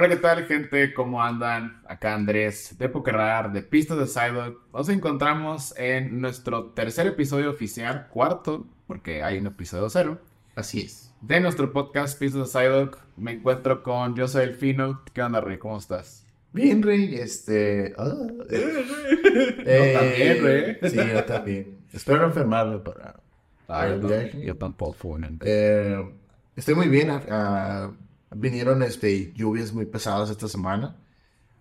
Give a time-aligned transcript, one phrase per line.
[0.00, 0.94] Hola, ¿qué tal, gente?
[0.94, 1.82] ¿Cómo andan?
[1.86, 4.58] Acá Andrés de Pokerrar, de Pistas de Psyduck.
[4.72, 10.18] Nos encontramos en nuestro tercer episodio oficial, cuarto, porque hay un episodio cero.
[10.54, 11.12] Así es.
[11.20, 12.96] De nuestro podcast Pistas de Psyduck.
[13.18, 15.02] Me encuentro con Yo soy el Fino.
[15.12, 15.58] ¿Qué onda, Rey?
[15.58, 16.24] ¿Cómo estás?
[16.54, 17.92] Bien, Rey, este...
[17.98, 20.90] ah, eh, Yo también, Rey.
[20.90, 21.78] Sí, yo también.
[21.92, 23.20] Espero enfermarme para...
[23.68, 24.46] No, viaje.
[24.46, 25.18] yo tampoco.
[25.42, 26.10] Eh,
[26.56, 27.10] estoy muy bien.
[27.10, 27.90] ah, ah,
[28.30, 30.96] vinieron este, lluvias muy pesadas esta semana.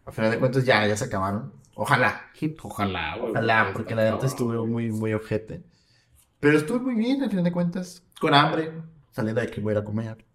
[0.05, 1.53] A final de cuentas ya, ya se acabaron.
[1.75, 2.25] Ojalá.
[2.61, 3.31] Ojalá, güey.
[3.31, 5.63] Ojalá, porque la neta estuvo muy, muy ojete.
[6.39, 8.03] Pero estuve muy bien, al final de cuentas.
[8.19, 8.71] Con hambre.
[9.11, 10.25] Saliendo de que voy a ir a comer.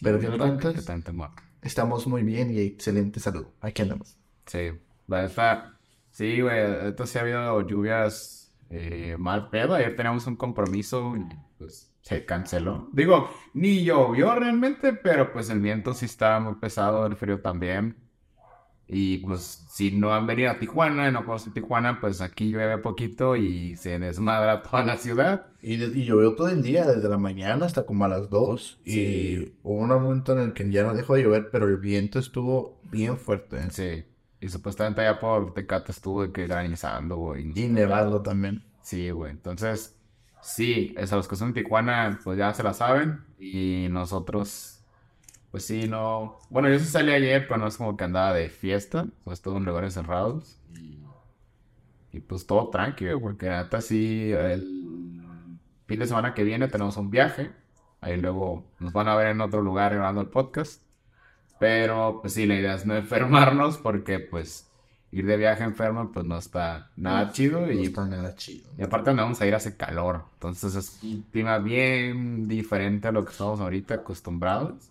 [0.00, 0.86] Pero al final de cuentas,
[1.62, 3.46] estamos muy bien y excelente salud.
[3.60, 4.16] Aquí andamos.
[4.46, 4.70] Sí,
[5.06, 5.78] la neta,
[6.10, 9.74] sí, güey, esto sí ha habido lluvias eh, mal pedo.
[9.74, 11.14] Ayer teníamos un compromiso
[11.58, 12.88] pues se canceló.
[12.92, 17.96] Digo, ni llovió realmente, pero pues el viento sí estaba muy pesado, el frío también.
[18.92, 23.36] Y pues si no han venido a Tijuana no conocen Tijuana, pues aquí llueve poquito
[23.36, 25.46] y se desmadra toda la ciudad.
[25.62, 28.80] Y, y llovió todo el día, desde la mañana hasta como a las 2.
[28.84, 29.00] Sí.
[29.00, 32.18] Y hubo un momento en el que ya no dejó de llover, pero el viento
[32.18, 33.70] estuvo bien fuerte.
[33.70, 34.04] Sí,
[34.40, 37.52] y supuestamente allá por Tecate estuvo de que granizando, güey.
[37.54, 38.64] Y nevado también.
[38.82, 39.30] Sí, güey.
[39.30, 39.99] Entonces,
[40.42, 43.24] sí, es los que son de Tijuana, pues ya se la saben.
[43.38, 44.82] Y nosotros,
[45.50, 46.38] pues sí, no.
[46.50, 49.06] Bueno, yo sí salí ayer, pero no es como que andaba de fiesta.
[49.24, 50.58] Pues todo en lugares cerrados.
[50.74, 51.00] Y,
[52.12, 57.10] y pues todo tranquilo, porque hasta sí, el fin de semana que viene tenemos un
[57.10, 57.52] viaje.
[58.00, 60.82] Ahí luego nos van a ver en otro lugar grabando el podcast.
[61.58, 64.69] Pero, pues sí, la idea es no enfermarnos, porque pues
[65.12, 67.60] ir de viaje enfermo, pues no está nada chido.
[67.60, 68.70] No Y está nada chido.
[68.78, 70.24] y aparte donde vamos a ir hace calor.
[70.34, 74.90] Entonces es un clima bien diferente a lo que estamos ahorita acostumbrados.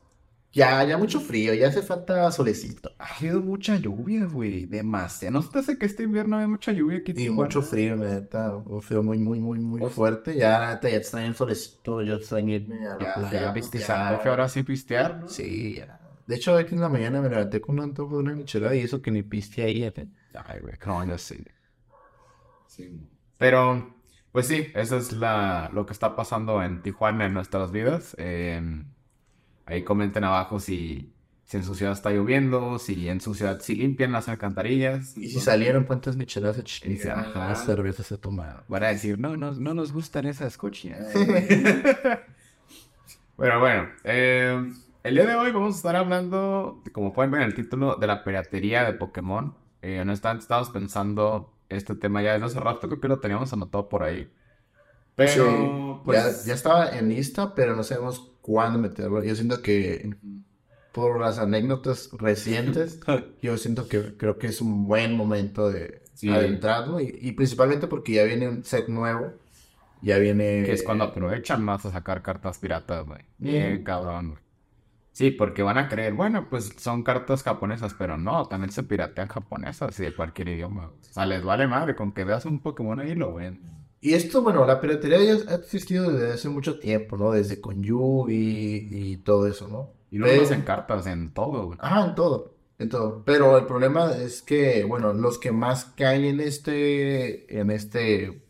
[0.52, 2.92] Ya, ya mucho frío, ya hace falta solecito.
[2.98, 4.66] Ha habido mucha lluvia, güey.
[4.66, 5.40] Demasiado.
[5.40, 7.14] ¿No te hace que este invierno hay mucha lluvia aquí?
[7.14, 7.44] Tijuana?
[7.44, 8.56] mucho frío, neta.
[8.56, 10.36] Un frío muy, muy, muy, muy fuerte.
[10.36, 12.02] Ya, neta, ya extraño el solecito.
[12.02, 13.32] Yo extraño irme a la Ya, playa.
[13.32, 13.54] ya
[14.12, 14.20] ya.
[14.24, 15.30] Que ahora sí pistear, ¿no?
[15.30, 15.99] Sí, ya.
[16.30, 18.82] De hecho, hoy en la mañana me levanté con un antojo de una michelada y
[18.82, 19.84] eso que ni piste ahí.
[19.84, 19.92] eh.
[20.46, 21.44] Ay, güey, no, ya sí.
[22.68, 23.02] Sí.
[23.40, 23.96] Pero,
[24.32, 28.16] pues sí, eso es la, lo que está pasando en Tijuana en nuestras vidas.
[28.20, 28.62] Eh,
[29.66, 33.74] ahí comenten abajo si, si en su ciudad está lloviendo, si en su ciudad sí
[33.74, 35.18] limpian las alcantarillas.
[35.18, 37.56] Y si salieron cuántas micheladas Y dice, ajá.
[37.56, 38.62] Cervezas se tomaron.
[38.68, 41.12] Van a decir, no, no, no nos gustan esas cochinas.
[43.36, 44.72] Pero bueno, eh,
[45.10, 48.08] el día de hoy vamos a estar hablando, como pueden ver en el título, de
[48.08, 49.56] la piratería de Pokémon.
[49.82, 53.90] Eh, honestamente, estábamos pensando este tema ya desde hace rato, creo que lo teníamos anotado
[53.90, 54.32] por ahí.
[55.16, 59.24] Pero, Sí, pues, ya, ya estaba en lista, pero no sabemos cuándo meterlo.
[59.24, 60.16] Yo siento que
[60.94, 63.00] por las anécdotas recientes,
[63.42, 66.30] yo siento que creo que es un buen momento de Sí.
[66.30, 69.34] adentrarlo y, y principalmente porque ya viene un set nuevo,
[70.02, 70.64] ya viene...
[70.66, 73.22] que es cuando aprovechan más a sacar cartas piratas, güey.
[73.38, 73.84] Bien, Ujú.
[73.86, 74.40] cabrón, güey.
[75.20, 79.28] Sí, porque van a creer, bueno, pues son cartas japonesas, pero no, también se piratean
[79.28, 80.94] japonesas y de cualquier idioma.
[80.98, 83.60] O sea, les vale madre, con que veas un Pokémon ahí lo ven.
[84.00, 87.32] Y esto, bueno, la piratería ya ha existido desde hace mucho tiempo, ¿no?
[87.34, 89.92] Desde con Yugi y todo eso, ¿no?
[90.10, 91.78] Y no Pero- hacen cartas en todo, güey.
[91.82, 93.22] Ajá, en todo, en todo.
[93.26, 98.42] Pero el problema es que, bueno, los que más caen en este, en este,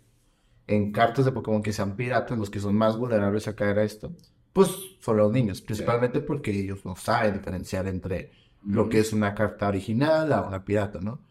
[0.67, 3.83] en cartas de Pokémon que sean piratas, los que son más vulnerables a caer a
[3.83, 4.11] esto,
[4.53, 8.31] pues son los niños, principalmente porque ellos no saben diferenciar entre
[8.65, 11.21] lo que es una carta original a una pirata, ¿no?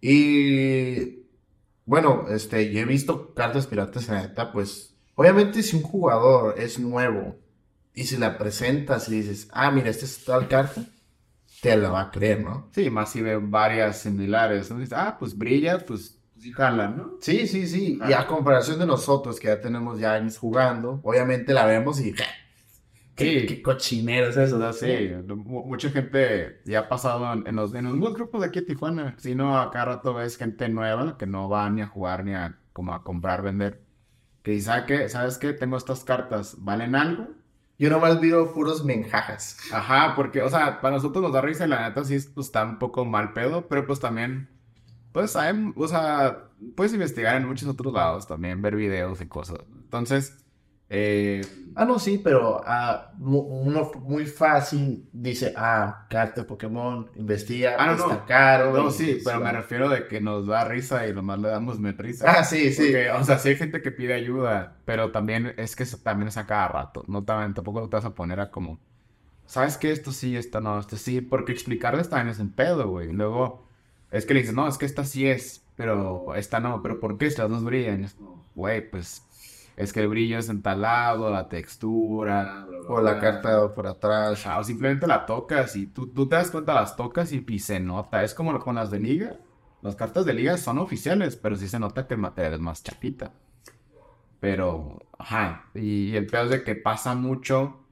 [0.00, 1.26] Y
[1.84, 6.54] bueno, este, yo he visto cartas piratas en la neta, pues, obviamente si un jugador
[6.58, 7.36] es nuevo
[7.94, 10.84] y si la presentas y dices, ah, mira, esta es tal carta,
[11.60, 12.68] te la va a creer, ¿no?
[12.72, 14.70] Sí, más si ven varias similares.
[14.70, 14.78] ¿no?
[14.78, 17.16] Dices, ah, pues brilla, pues sí jala, ¿no?
[17.20, 17.98] Sí, sí, sí.
[18.08, 22.14] Y a comparación de nosotros, que ya tenemos ya años jugando, obviamente la vemos y...
[23.18, 23.46] ¿Qué, Sí.
[23.46, 24.56] qué cochinero es eso?
[24.56, 28.40] O sea, sí, mu- mucha gente ya ha pasado en, en los, en los grupos
[28.40, 29.14] de aquí de Tijuana.
[29.18, 32.34] Si no, a cada rato ves gente nueva que no va ni a jugar ni
[32.34, 33.82] a, como a comprar, vender.
[34.42, 35.08] Que dice, ¿sabes qué?
[35.08, 35.52] ¿Sabes qué?
[35.52, 37.28] Tengo estas cartas, ¿valen algo?
[37.78, 39.58] Yo nomás veo puros menjajas.
[39.72, 42.64] Ajá, porque, o sea, para nosotros nos da risa y la neta sí pues, está
[42.64, 44.48] un poco mal pedo, pero pues también,
[45.12, 49.58] pues, saben, o sea, puedes investigar en muchos otros lados también, ver videos y cosas.
[49.82, 50.44] Entonces,
[50.90, 51.42] eh,
[51.74, 57.92] Ah, no, sí, pero ah, uno muy fácil dice, ah, carta Pokémon, investiga, Ah, no,
[57.92, 58.26] está no.
[58.26, 58.72] caro.
[58.72, 59.52] no, sí, pero me va.
[59.52, 62.28] refiero de que nos da risa y nomás le damos risa.
[62.28, 62.82] Ah, sí, sí.
[62.82, 66.28] Porque, o sea, sí hay gente que pide ayuda, pero también es que eso también
[66.28, 67.04] es a cada rato.
[67.06, 68.80] No también, tampoco te vas a poner a como
[69.46, 69.92] ¿sabes qué?
[69.92, 73.12] Esto sí, esto no, esto sí, porque explicarles también es un pedo, güey.
[73.12, 73.66] Luego,
[74.10, 77.18] es que le dices, no, es que esta sí es, pero esta no, pero ¿por
[77.18, 78.06] qué estas dos brillan?
[78.54, 79.22] Güey, pues
[79.78, 83.20] es que el brillo es en tal lado, la textura, bla, bla, O la bla.
[83.20, 84.46] carta por atrás.
[84.46, 87.58] Ajá, O simplemente la tocas y tú, tú te das cuenta, las tocas y, y
[87.60, 88.22] se nota.
[88.24, 89.36] Es como con las de liga.
[89.82, 92.82] Las cartas de liga son oficiales, pero sí se nota que el material es más
[92.82, 93.32] chapita.
[94.40, 97.84] Pero, ajá, y el peor es de que pasa mucho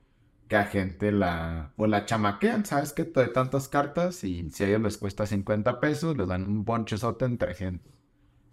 [0.49, 2.93] que a gente la, pues la chamaquean, ¿sabes?
[2.93, 6.65] Que de tantas cartas y si a ellos les cuesta 50 pesos, les dan un
[6.65, 7.91] bonchezote entre gente.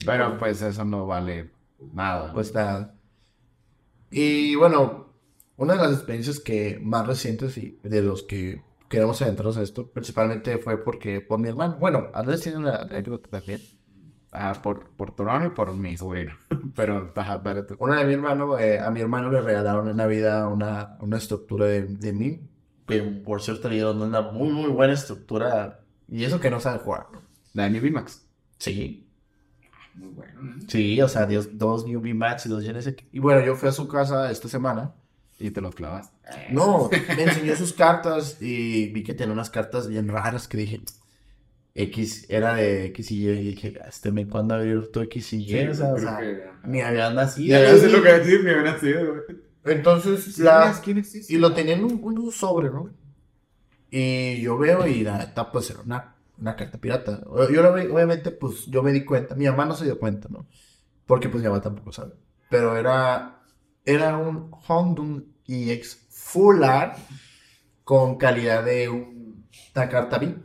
[0.06, 1.52] Pero pues eso no vale
[1.94, 2.34] nada.
[2.34, 2.96] Pues nada.
[4.16, 5.08] Y bueno,
[5.58, 9.90] una de las experiencias que más recientes y de los que queremos adentrarnos a esto,
[9.90, 11.78] principalmente fue porque por mi hermano.
[11.80, 13.60] Bueno, Andrés tiene una anécdota también.
[14.32, 16.34] Ah, por, por tu hermano y por mi sobrino.
[16.76, 17.76] Pero, ajá, tú.
[17.80, 21.66] Una de mi hermano, eh, a mi hermano le regalaron en Navidad una, una estructura
[21.66, 22.40] de, de mí,
[22.88, 25.80] que por cierto le dieron una muy, muy buena estructura.
[26.08, 27.08] Y eso que no sabe jugar.
[27.54, 28.28] La de mi VMAX.
[28.60, 29.08] Sí,
[29.96, 30.42] Muy bueno.
[30.42, 30.56] ¿no?
[30.68, 32.96] sí, o sea, Dios, dos New Max y dos Genesis.
[33.12, 34.94] Y bueno, yo fui a su casa esta semana.
[35.40, 36.12] Y te lo clavas.
[36.52, 40.82] No, me enseñó sus cartas y vi que tenía unas cartas bien raras que dije,
[41.76, 43.30] X era de X y Y.
[43.30, 45.68] Y dije, este me cuando abrir tu X y Y.
[45.68, 46.20] o sea, o sea,
[46.64, 47.60] ni habían nacido.
[47.60, 49.44] Ya, sé lo que decir, me hubiera sido, güey.
[49.66, 50.76] Entonces, la,
[51.30, 52.90] y lo tenía en un, en un sobre, ¿no?
[53.90, 56.13] Y yo veo y la neta, pues era una,
[56.44, 57.22] una carta pirata.
[57.52, 59.36] Yo obviamente, pues yo me di cuenta.
[59.36, 60.48] Mi mamá no se dio cuenta, ¿no?
[61.06, 62.14] Porque pues mi mamá tampoco sabe.
[62.50, 63.42] Pero era,
[63.86, 66.98] era un Honda EX Full Art
[67.84, 70.36] con calidad de un- una carta B.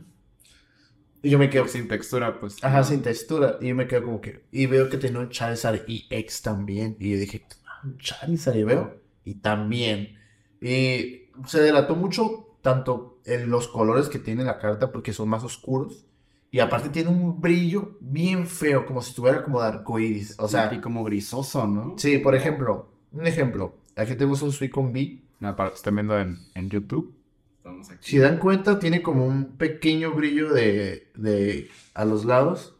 [1.21, 2.63] Y yo me quedo Sin textura, pues.
[2.63, 2.83] Ajá, no.
[2.85, 3.57] sin textura.
[3.59, 4.45] Y yo me quedo como que.
[4.51, 6.95] Y veo que tenía un Charizard EX también.
[6.99, 8.55] Y yo dije, "Ah, un Charizard.
[8.57, 9.01] Y veo.
[9.25, 10.17] Y también.
[10.61, 15.43] Y se delató mucho, tanto en los colores que tiene la carta, porque son más
[15.43, 16.05] oscuros.
[16.51, 20.35] Y aparte tiene un brillo bien feo, como si estuviera como de arcoíris.
[20.39, 21.95] O sea, y como grisoso, ¿no?
[21.97, 23.75] sí, por ejemplo, un ejemplo.
[23.95, 25.21] Aquí tenemos un Suicune B.
[25.39, 27.13] No, para que estén viendo en, en YouTube.
[27.57, 28.11] Estamos aquí.
[28.11, 32.75] Si dan cuenta, tiene como un pequeño brillo de, de a los lados.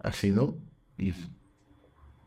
[0.00, 0.56] Así, ¿no?
[0.98, 1.14] Y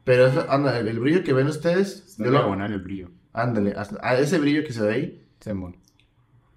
[0.04, 3.12] Pero eso, anda, el, el brillo que ven ustedes, está yo lo, diagonal el brillo.
[3.42, 5.54] Ándale, a ese brillo que se ve ahí, Se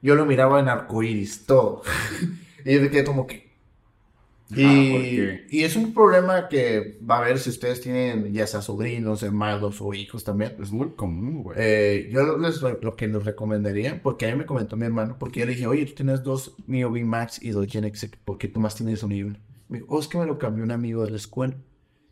[0.03, 1.83] yo lo miraba en arcoíris, todo.
[2.65, 3.51] y yo quedé como que...
[4.53, 5.47] Ah, Y, ¿por qué?
[5.51, 9.81] y es un problema que va a haber si ustedes tienen ya sea sobrinos, hermanos
[9.81, 10.57] o hijos también.
[10.61, 11.57] Es muy común, güey.
[11.61, 15.41] Eh, yo les, lo que les recomendaría, porque a mí me comentó mi hermano, porque
[15.41, 18.39] yo le dije, oye, tú tienes dos Mio B Max y dos Gen X, ¿por
[18.39, 19.39] qué tú más tienes un nivel?
[19.69, 21.55] Me dijo, oh, es que me lo cambió un amigo de la escuela.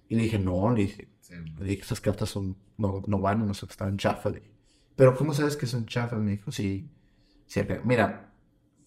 [0.09, 1.35] Y le dije, no, le dije, Sí.
[1.59, 4.33] le dije, estas cartas son, no, no van, no sé, están chafas.
[4.33, 4.53] le dije.
[4.99, 6.21] Pero ¿cómo sabes que son chafas?
[6.21, 6.91] Me dijo, sí,
[7.47, 8.35] sí, mira,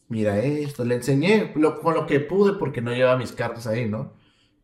[0.10, 3.90] mira esto, le enseñé lo- con lo que pude porque no llevaba mis cartas ahí,
[3.90, 4.14] ¿no?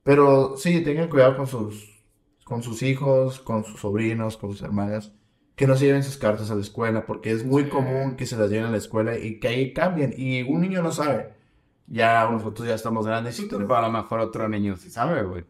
[0.03, 2.03] Pero sí, tengan cuidado con sus,
[2.45, 5.13] con sus hijos, con sus sobrinos, con sus hermanas,
[5.55, 8.37] que no se lleven sus cartas a la escuela, porque es muy común que se
[8.37, 10.13] las lleven a la escuela y que ahí cambien.
[10.17, 11.33] Y un niño no sabe.
[11.87, 13.61] Ya nosotros ya estamos grandes y Sí, todo.
[13.61, 15.45] pero a lo mejor otro niño sí sabe, güey.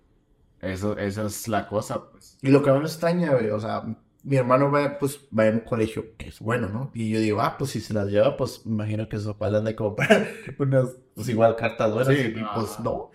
[0.62, 2.38] Eso, eso es la cosa, pues.
[2.42, 3.84] Y lo que a mí me extraña, güey, o sea,
[4.28, 6.92] mi hermano va, pues, va en un colegio que es bueno, ¿no?
[6.94, 9.52] Y yo digo, ah, pues si se las lleva, pues me imagino que sus papás
[9.54, 10.28] le han de comprar
[10.60, 12.14] unas, pues igual cartas buenas.
[12.16, 12.50] Sí, y no.
[12.54, 13.12] pues no.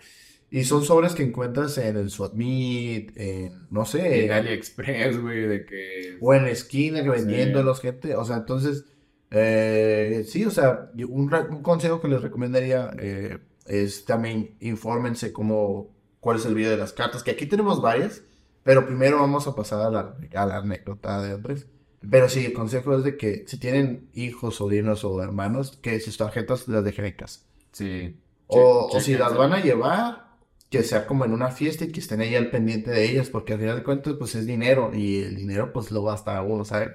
[0.49, 5.65] Y son sobres que encuentras en el Swatmeet, en, no sé, En AliExpress, güey, de
[5.65, 6.17] que...
[6.21, 7.25] o en la esquina que Sí.
[7.25, 8.15] vendiéndolos, gente.
[8.15, 8.85] O sea, entonces,
[9.31, 15.93] eh, sí, o sea, un, un consejo que les recomendaría eh, es también infórmense cómo,
[16.19, 18.23] cuál es el video de las cartas, que aquí tenemos varias,
[18.63, 21.67] pero primero vamos a pasar a la, a la anécdota de Andrés.
[22.09, 26.17] Pero sí, el consejo es de que si tienen hijos, sobrinos o hermanos, que sus
[26.17, 27.41] tarjetas las dejen en casa.
[27.71, 28.15] Sí.
[28.47, 30.37] O, Che- o si las van a llevar,
[30.69, 33.53] que sea como en una fiesta y que estén ahí al pendiente de ellas, porque
[33.53, 36.89] al final de cuentas, pues es dinero y el dinero, pues lo gasta uno, ¿sabes?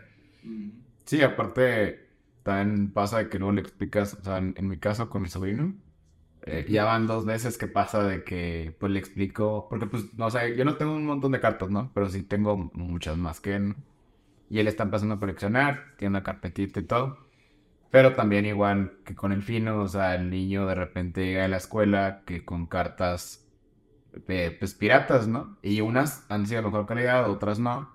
[1.06, 2.08] Sí, aparte,
[2.42, 5.28] también pasa de que luego le explicas, o sea, en, en mi caso con mi
[5.28, 5.74] sobrino,
[6.42, 10.30] eh, ya van dos meses que pasa de que, pues le explico, porque pues, no
[10.30, 11.90] sé, yo no tengo un montón de cartas, ¿no?
[11.94, 13.76] Pero sí tengo muchas más que él.
[14.50, 17.18] Y él está empezando a coleccionar, tiene una carpetita y todo.
[17.90, 21.48] Pero también igual que con el fino, o sea, el niño de repente llega a
[21.48, 23.46] la escuela que con cartas,
[24.28, 25.58] eh, pues piratas, ¿no?
[25.62, 27.90] Y unas han sido de mejor calidad, otras no.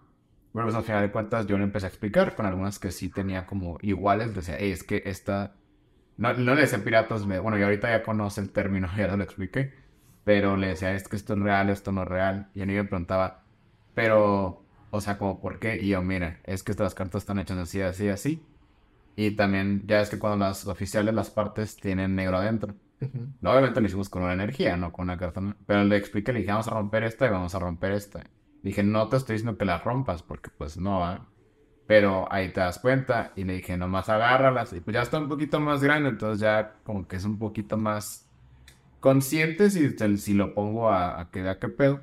[0.54, 3.10] Bueno, pues al final de cuentas yo le empecé a explicar con algunas que sí
[3.10, 4.36] tenía como iguales.
[4.36, 5.56] Decía, "Ey, es que esta...
[6.18, 9.18] No, no le decía piratas, me- bueno, y ahorita ya conoce el término, ya se
[9.18, 9.74] lo expliqué.
[10.24, 12.50] Pero le decía, es que esto es real, esto no es real.
[12.54, 13.46] Y el niño me preguntaba,
[13.94, 15.78] pero O sea, como, ¿por qué?
[15.82, 18.48] Y yo, mira, es que estas cartas están hechas así, así, así.
[19.16, 22.76] Y también, ya es que cuando las oficiales, las partes tienen negro adentro.
[23.42, 25.42] No, obviamente lo hicimos con una energía, no con una carta.
[25.42, 25.56] ¿no?
[25.68, 28.24] Pero le expliqué, le dije, vamos a romper esta y vamos a romper esta.
[28.64, 31.33] Dije, no te estoy diciendo que las rompas, porque pues no, ¿va?
[31.88, 33.34] Pero ahí te das cuenta.
[33.36, 34.74] Y le dije, nomás agárralas.
[34.74, 37.78] Y pues ya está un poquito más grande, entonces ya como que es un poquito
[37.78, 38.28] más
[39.00, 42.02] consciente si, si lo pongo a, a que qué pedo.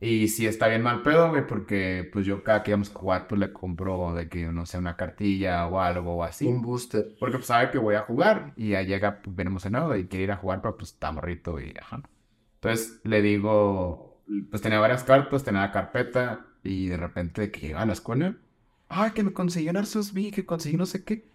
[0.00, 3.26] Y si está bien mal pedo, güey, porque pues yo cada que íbamos a jugar,
[3.28, 6.46] pues le compro de que, no sé, una cartilla o algo o así.
[6.46, 7.16] Un booster.
[7.18, 10.24] Porque pues sabe que voy a jugar y ya llega pues, bien emocionado y quiere
[10.24, 12.02] ir a jugar, pero pues está morrito y ajá.
[12.56, 17.80] Entonces le digo, pues tenía varias cartas, tenía la carpeta y de repente que llega
[17.82, 18.36] a la escuela,
[18.88, 21.28] ay, que me conseguí un Arceus V, que conseguí no sé qué.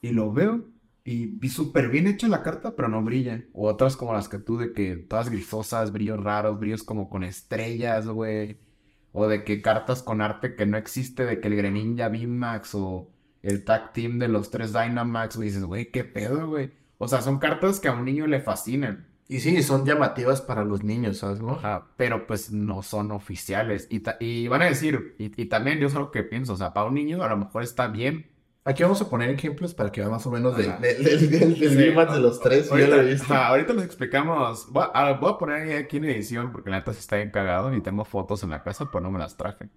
[0.00, 0.64] Y lo veo
[1.04, 3.42] y, vi súper bien hecha la carta, pero no brilla.
[3.54, 7.24] O otras como las que tú, de que todas grisosas, brillos raros, brillos como con
[7.24, 8.60] estrellas, güey.
[9.12, 13.10] O de que cartas con arte que no existe, de que el Greninja Max o
[13.42, 15.48] el Tag Team de los tres Dynamax, güey.
[15.48, 16.72] Dices, güey, qué pedo, güey.
[16.98, 19.08] O sea, son cartas que a un niño le fascinan.
[19.28, 21.40] Y sí, son llamativas para los niños, ¿sabes?
[21.40, 21.52] No?
[21.52, 23.86] Ajá, pero pues no son oficiales.
[23.90, 26.72] Y, y van a decir, y, y también yo sé lo que pienso, o sea,
[26.72, 28.26] para un niño a lo mejor está bien
[28.68, 32.38] Aquí vamos a poner ejemplos para que vean más o menos del de, de, los
[32.38, 32.70] tres.
[32.70, 34.70] Ahorita, ahorita les explicamos.
[34.70, 37.74] Voy a, voy a, poner aquí en edición porque la neta se está bien cagado
[37.74, 39.70] y tengo fotos en la casa, pero no me las traje.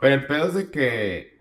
[0.00, 1.40] Pero el pedo es de que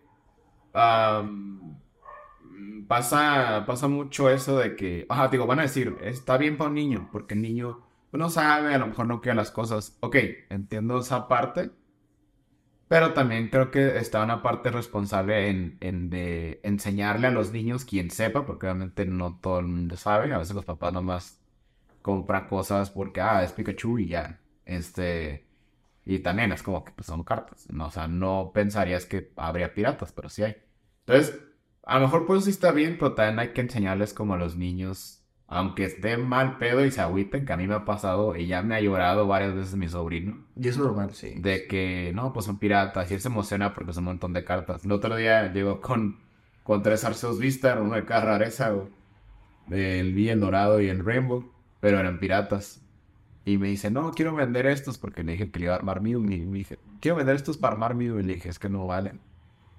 [2.87, 6.75] pasa, pasa mucho eso de que, ajá, digo, van a decir, está bien para un
[6.75, 9.97] niño, porque el niño no sabe, a lo mejor no quiere las cosas.
[10.01, 10.15] Ok,
[10.49, 11.71] entiendo esa parte.
[12.87, 17.83] Pero también creo que está una parte responsable en, en de enseñarle a los niños
[17.83, 20.31] quien sepa, porque obviamente no todo el mundo sabe.
[20.33, 21.41] A veces los papás nomás
[22.01, 24.39] compran cosas porque, ah, es Pikachu y ya.
[24.65, 25.47] Este,
[26.05, 27.67] y también es como que pues, son cartas.
[27.71, 27.87] ¿no?
[27.87, 30.55] O sea, no pensarías que habría piratas, pero sí hay.
[31.07, 31.39] Entonces,
[31.85, 34.55] a lo mejor pues sí está bien, pero también hay que enseñarles como a los
[34.55, 38.47] niños aunque esté mal pedo y se agüiten, que a mí me ha pasado y
[38.47, 40.43] ya me ha llorado varias veces mi sobrino.
[40.55, 41.35] Y es normal, sí.
[41.37, 44.43] De que, no, pues son piratas y él se emociona porque son un montón de
[44.43, 44.85] cartas.
[44.85, 46.19] El otro día llegó con,
[46.63, 48.73] con tres Arceus Vista, uno de cada rareza,
[49.69, 52.81] El V, el dorado y el Rainbow, pero eran piratas.
[53.45, 56.01] Y me dice, no, quiero vender estos porque le dije que le iba a armar
[56.01, 56.19] Mew.
[56.21, 58.19] Y me dije, quiero vender estos para armar Mew.
[58.19, 59.19] Y le dije, es que no valen.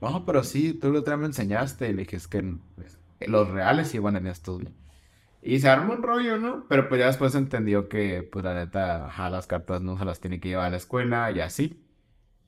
[0.00, 1.88] No, pero sí, tú lo otro me enseñaste.
[1.88, 2.42] Y le dije, es que
[2.74, 4.62] pues, los reales van en estos.
[5.42, 6.66] Y se armó un rollo, ¿no?
[6.68, 10.20] Pero pues ya después entendió que, pues la neta, ajá, las cartas no se las
[10.20, 11.82] tiene que llevar a la escuela y así.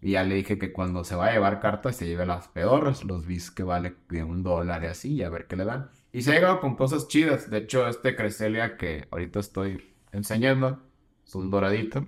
[0.00, 3.04] Y ya le dije que cuando se va a llevar cartas se lleve las peores,
[3.04, 5.90] los bis que vale de un dólar y así, y a ver qué le dan.
[6.12, 7.50] Y se ha llegado con cosas chidas.
[7.50, 10.82] De hecho, este Creselia que ahorita estoy enseñando,
[11.26, 12.06] es un doradito.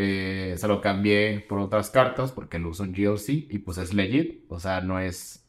[0.00, 3.92] Eh, se lo cambié por otras cartas porque lo uso en GLC y pues es
[3.92, 4.44] legit.
[4.48, 5.44] O sea, no es,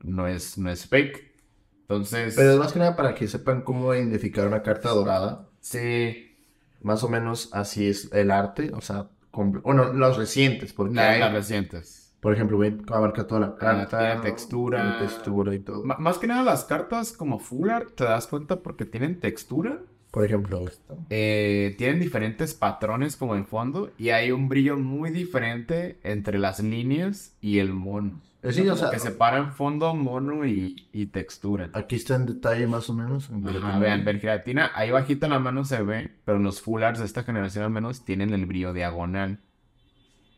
[0.00, 1.30] no es, no es fake.
[1.82, 2.34] Entonces.
[2.34, 5.50] Pero es más que nada para que sepan cómo identificar una carta dorada.
[5.60, 6.38] Sí.
[6.80, 8.70] Más o menos así es el arte.
[8.74, 10.72] O sea, bueno, los recientes.
[10.72, 12.16] Porque las recientes.
[12.20, 14.22] Por ejemplo, ven abarca toda la carta.
[14.22, 15.00] textura.
[15.00, 15.84] textura y todo.
[15.84, 19.82] más que nada las cartas como full art, te das cuenta porque tienen textura.
[20.12, 20.66] Por ejemplo,
[21.08, 26.60] eh, tienen diferentes patrones como en fondo y hay un brillo muy diferente entre las
[26.60, 28.20] líneas y el mono.
[28.42, 31.70] Es sí, o sea, que separan fondo, mono y, y, textura.
[31.72, 33.30] Aquí está en detalle más o menos.
[33.30, 36.98] En vean, ver, gelatina, ahí bajita en la mano se ve, pero los full arts
[36.98, 39.40] de esta generación al menos tienen el brillo diagonal.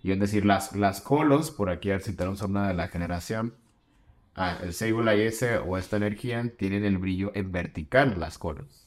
[0.04, 3.54] Y es decir, las, las colos, por aquí al citar un una de la generación,
[4.36, 8.83] ah, el Sable S o esta energía tienen el brillo en vertical, las colos.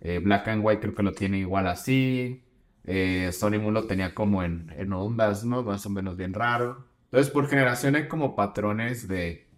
[0.00, 2.42] Eh, Black and White creo que lo tiene igual así.
[2.84, 5.62] Eh, Sony Moon lo tenía como en, en ondas, ¿no?
[5.62, 6.86] Más o menos bien raro.
[7.04, 9.48] Entonces, por generación hay como patrones de,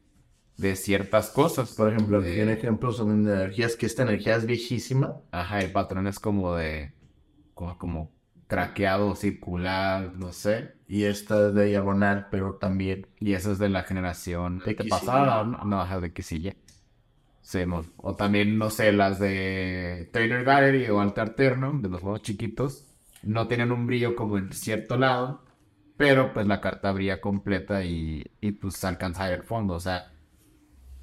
[0.56, 1.72] de ciertas cosas.
[1.72, 2.34] Por ejemplo, de...
[2.34, 5.16] tiene ejemplos son energías que esta energía es viejísima.
[5.30, 6.92] Ajá, hay patrones como de.
[7.54, 8.12] como, como
[8.46, 10.72] craqueado, circular, no sé.
[10.86, 13.06] Y esta es de diagonal, pero también.
[13.18, 15.64] Y eso es de la generación de pasada, ¿no?
[15.64, 16.12] No, de
[17.42, 17.58] sí,
[17.96, 22.86] o también, no sé, las de Trainer Gallery o Alter Alterno, de los juegos chiquitos,
[23.22, 25.44] no tienen un brillo como en cierto lado,
[25.96, 30.12] pero pues la carta brilla completa y, y pues alcanza el fondo, o sea.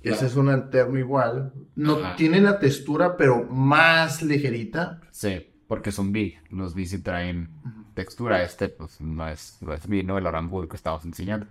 [0.01, 1.53] Ese es un alterno igual.
[1.75, 5.01] No tiene la textura, pero más ligerita.
[5.11, 6.39] Sí, porque son B.
[6.49, 7.49] Los B sí traen
[7.93, 8.43] textura.
[8.43, 10.17] Este, pues no es, no es B, ¿no?
[10.17, 11.47] El Orambull que estamos enseñando.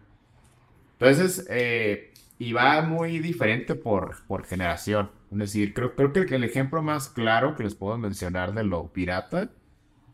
[0.99, 5.11] Entonces, eh, y va muy diferente por, por generación.
[5.33, 8.93] Es decir, creo, creo que el ejemplo más claro que les puedo mencionar de lo
[8.93, 9.51] pirata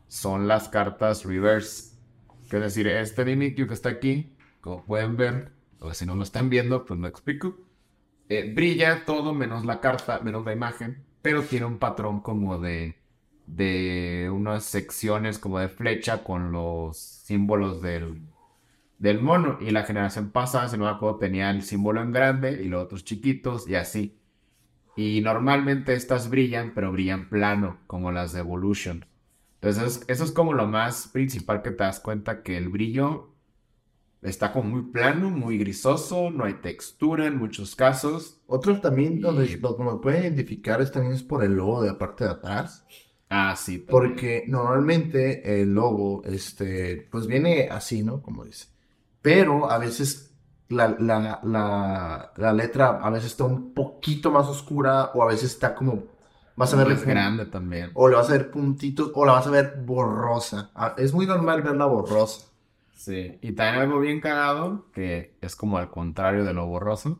[0.08, 1.94] son las cartas reverse
[2.56, 6.50] es decir, este Mimikyu que está aquí, como pueden ver, o si no lo están
[6.50, 7.56] viendo, pues lo explico.
[8.28, 12.96] Eh, brilla todo menos la carta, menos la imagen, pero tiene un patrón como de,
[13.46, 18.22] de unas secciones como de flecha con los símbolos del,
[18.98, 19.58] del mono.
[19.60, 22.84] Y la generación pasada, si no me acuerdo, tenía el símbolo en grande y los
[22.84, 24.18] otros chiquitos y así.
[24.96, 29.06] Y normalmente estas brillan, pero brillan plano, como las de Evolution.
[29.60, 33.34] Entonces, eso es como lo más principal que te das cuenta que el brillo
[34.22, 38.40] está como muy plano, muy grisoso, no hay textura en muchos casos.
[38.46, 39.58] Otro también donde
[40.02, 42.86] pueden identificar es también es por el logo de la parte de atrás.
[43.28, 43.78] Ah, sí.
[43.78, 48.22] Porque normalmente el logo, este, pues viene así, ¿no?
[48.22, 48.73] Como dice.
[49.24, 50.36] Pero a veces
[50.68, 55.52] la, la, la, la, letra a veces está un poquito más oscura o a veces
[55.52, 56.04] está como
[56.56, 57.90] vas a ver más grande también.
[57.94, 60.70] o le vas a ver puntitos o la vas a ver borrosa.
[60.74, 62.48] Ah, es muy normal verla borrosa.
[62.92, 67.18] Sí y también algo bien cagado que es como al contrario de lo borroso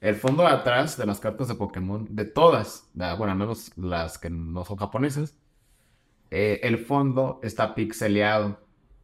[0.00, 4.16] el fondo de atrás de las cartas de Pokémon de todas bueno al menos las
[4.16, 5.36] que no son japonesas
[6.30, 8.60] eh, el fondo está pixeleado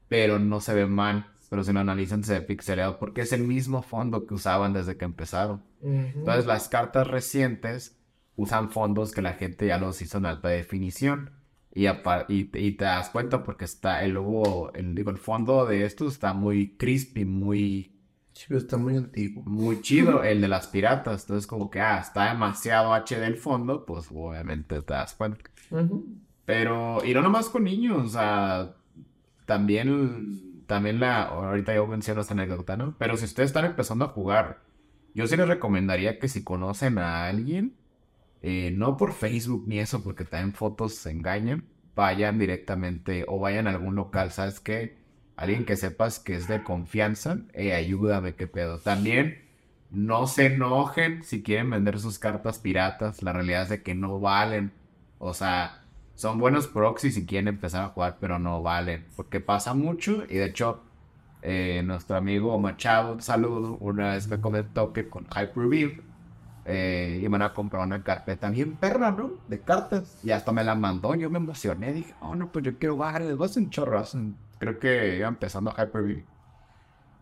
[0.08, 3.42] pero no se ve mal pero si lo analizan se ve pixelado porque es el
[3.42, 5.64] mismo fondo que usaban desde que empezaron.
[5.82, 7.98] Entonces las cartas recientes
[8.36, 11.32] usan fondos que la gente ya los hizo en alta definición.
[11.72, 11.86] Y,
[12.28, 16.32] y, te das cuenta porque está el logo, el, digo, el fondo de esto está
[16.32, 17.96] muy crispy, muy...
[18.32, 19.42] Chido, está muy antiguo.
[19.44, 21.22] Muy chido, el de las piratas.
[21.22, 25.50] Entonces como que, ah, está demasiado HD el fondo, pues obviamente te das cuenta.
[26.44, 28.76] Pero, y no nomás con niños, o sea,
[29.46, 32.94] también también la, ahorita yo menciono esta anécdota, ¿no?
[32.96, 34.62] Pero si ustedes están empezando a jugar,
[35.14, 37.74] yo sí les recomendaría que si conocen a alguien,
[38.40, 41.64] eh, no por Facebook ni eso, porque también fotos se engañan,
[41.96, 44.96] vayan directamente o vayan a algún local, ¿sabes qué?
[45.34, 48.78] Alguien que sepas que es de confianza, eh, ayúdame, qué pedo.
[48.78, 49.42] También
[49.90, 54.20] no se enojen si quieren vender sus cartas piratas, la realidad es de que no
[54.20, 54.72] valen.
[55.18, 55.79] O sea,
[56.20, 59.06] son buenos proxies si quieren empezar a jugar, pero no valen.
[59.16, 60.24] Porque pasa mucho.
[60.28, 60.82] Y de hecho,
[61.40, 65.92] eh, nuestro amigo Machado, saludo, una vez me comentó que con Hyperview
[66.66, 69.30] eh, iban a comprar una carpeta bien perra, ¿no?
[69.48, 70.20] De cartas.
[70.22, 71.14] Y hasta me la mandó.
[71.14, 71.94] Yo me emocioné.
[71.94, 74.14] Dije, oh, no, pues yo quiero bajar el voz en chorros.
[74.58, 76.22] Creo que iba empezando Hyperview.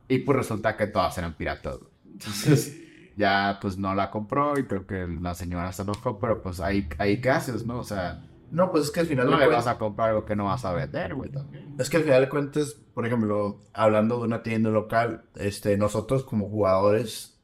[0.08, 1.78] Y pues resulta que todas eran piratas.
[2.04, 2.76] Entonces,
[3.16, 6.88] ya pues no la compró y creo que la señora se enojó, pero pues ahí,
[6.98, 7.78] ahí qué haces, ¿no?
[7.78, 9.30] O sea, no, pues es que al final.
[9.30, 11.74] No le vas a comprar algo que no vas a vender, güey, también.
[11.78, 16.24] Es que al final de cuentas, por ejemplo, hablando de una tienda local, este, nosotros
[16.24, 17.40] como jugadores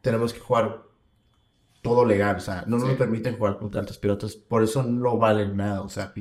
[0.00, 0.82] tenemos que jugar
[1.82, 5.56] todo legal, o sea, no nos permiten jugar con tantas pilotas, por eso no valen
[5.56, 6.14] nada, o sea.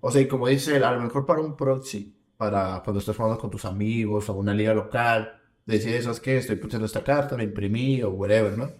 [0.00, 3.16] O sea, y como dice él, a lo mejor para un proxy, para cuando estás
[3.16, 6.36] jugando con tus amigos o una liga local, decides, ¿sabes qué?
[6.36, 8.70] Estoy poniendo esta carta, me imprimí o whatever, ¿no?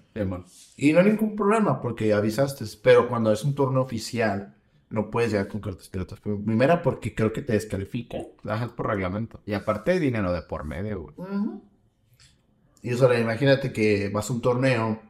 [0.77, 4.58] y no hay ningún problema porque avisaste, pero cuando es un turno oficial
[4.91, 6.21] no puedes llegar con cartas piratas.
[6.21, 8.19] Primera, porque creo que te descalifica.
[8.19, 9.41] es por reglamento.
[9.47, 11.15] Y aparte hay dinero de por medio, güey.
[12.83, 15.03] Y eso, imagínate que vas a un torneo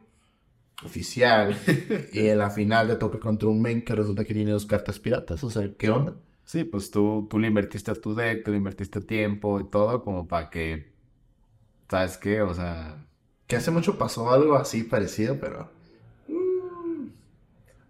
[0.83, 1.57] oficial
[2.13, 4.99] y en la final te toca contra un men que resulta que tiene dos cartas
[4.99, 5.43] piratas.
[5.43, 6.15] O sea, ¿qué onda?
[6.45, 10.03] Sí, pues tú, tú le invertiste a tu deck, tú le invertiste tiempo y todo
[10.03, 10.91] como para que...
[11.89, 12.41] ¿Sabes qué?
[12.41, 13.05] O sea...
[13.47, 15.69] Que hace mucho pasó algo así parecido, pero...
[16.27, 17.09] Mm,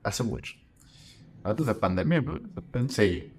[0.03, 0.55] hace mucho.
[1.49, 2.23] Antes de pandemia,
[2.89, 3.31] sí.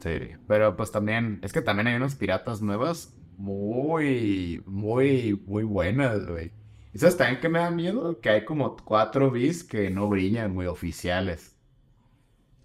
[0.00, 0.18] Sí.
[0.46, 6.52] Pero pues también, es que también hay unas piratas nuevas muy, muy, muy buenas, güey.
[6.92, 8.20] ¿Y sabes también que me da miedo?
[8.20, 11.56] Que hay como cuatro bis que no brillan, muy oficiales.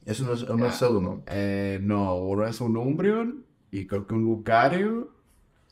[0.05, 1.23] Eso no es, uno es ¿no?
[1.27, 5.11] Eh, no, uno es un Umbreon y creo que un Lucario.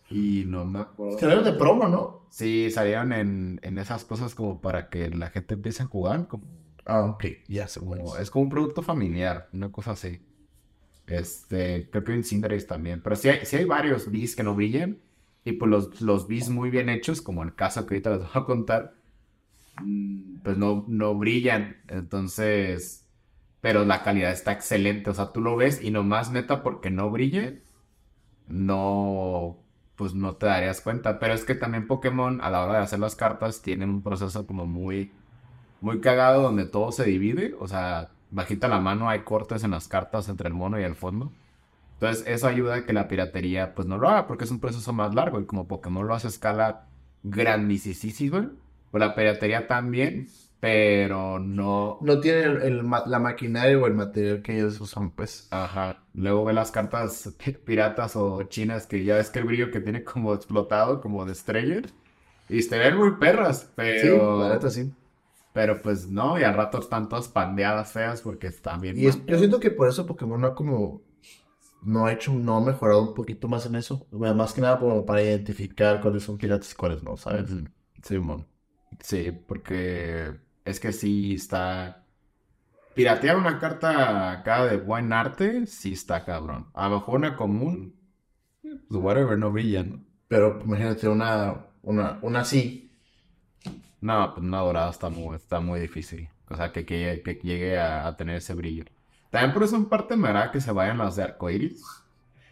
[0.09, 1.19] Y no me acuerdo.
[1.19, 2.25] Salieron de promo, ¿no?
[2.29, 6.27] Sí, salieron en, en esas cosas como para que la gente empiece a jugar.
[6.27, 6.43] Como
[6.85, 7.79] Ah, ok, ya sé.
[8.19, 10.21] es como un producto familiar, una cosa así.
[11.07, 13.01] Este, creo que en Cinderace también.
[13.01, 14.99] Pero sí hay, hay varios bis que no brillan.
[15.45, 18.43] Y pues los, los bis muy bien hechos, como el caso que ahorita les voy
[18.43, 18.95] a contar,
[19.81, 21.77] mm, pues no, no brillan.
[21.87, 23.07] Entonces,
[23.61, 25.09] pero la calidad está excelente.
[25.09, 27.63] O sea, tú lo ves y nomás neta porque no brille,
[28.47, 29.57] no,
[29.95, 31.19] pues no te darías cuenta.
[31.19, 34.47] Pero es que también Pokémon a la hora de hacer las cartas tienen un proceso
[34.47, 35.11] como muy
[35.83, 37.55] muy cagado donde todo se divide.
[37.59, 40.95] O sea, bajita la mano hay cortes en las cartas entre el mono y el
[40.95, 41.31] fondo.
[41.95, 44.93] Entonces, eso ayuda a que la piratería pues no lo haga porque es un proceso
[44.93, 45.39] más largo.
[45.39, 46.87] Y como Pokémon lo hace a escala
[47.23, 48.51] grandísima,
[48.91, 50.27] pues la piratería también
[50.59, 51.97] pero no...
[52.01, 55.49] No tienen el- la maquinaria o el material que ellos usan, pues.
[55.51, 55.97] Ajá.
[56.13, 60.05] Luego ve las cartas piratas o chinas que ya ves que el brillo que tiene
[60.05, 61.81] como explotado, como de estrella.
[62.47, 64.39] Y se ven muy perras, Sí, pero...
[64.39, 64.93] la neta sí.
[65.53, 68.97] Pero pues no, y al rato están todas pandeadas feas porque están bien...
[68.97, 71.03] Y es- yo siento que por eso Pokémon no ha como...
[71.83, 74.07] No ha hecho, no ha mejorado un poquito más en eso.
[74.11, 77.49] Bueno, Más que nada como para identificar cuáles son piratas y cuáles no, ¿sabes?
[78.03, 78.45] Sí, mon.
[79.01, 82.05] Sí, porque es que sí está.
[82.95, 86.69] Piratear una carta acá de buen arte, sí está cabrón.
[86.73, 87.95] A lo mejor una común,
[88.89, 90.05] pues whatever, no brilla, ¿no?
[90.27, 92.91] Pero imagínate una, una, una así.
[94.07, 96.29] No, pues una dorada está muy, está muy difícil.
[96.49, 98.85] O sea, que, que, que llegue a, a tener ese brillo.
[99.31, 102.03] También por eso en parte me hará que se vayan las de arcoiris.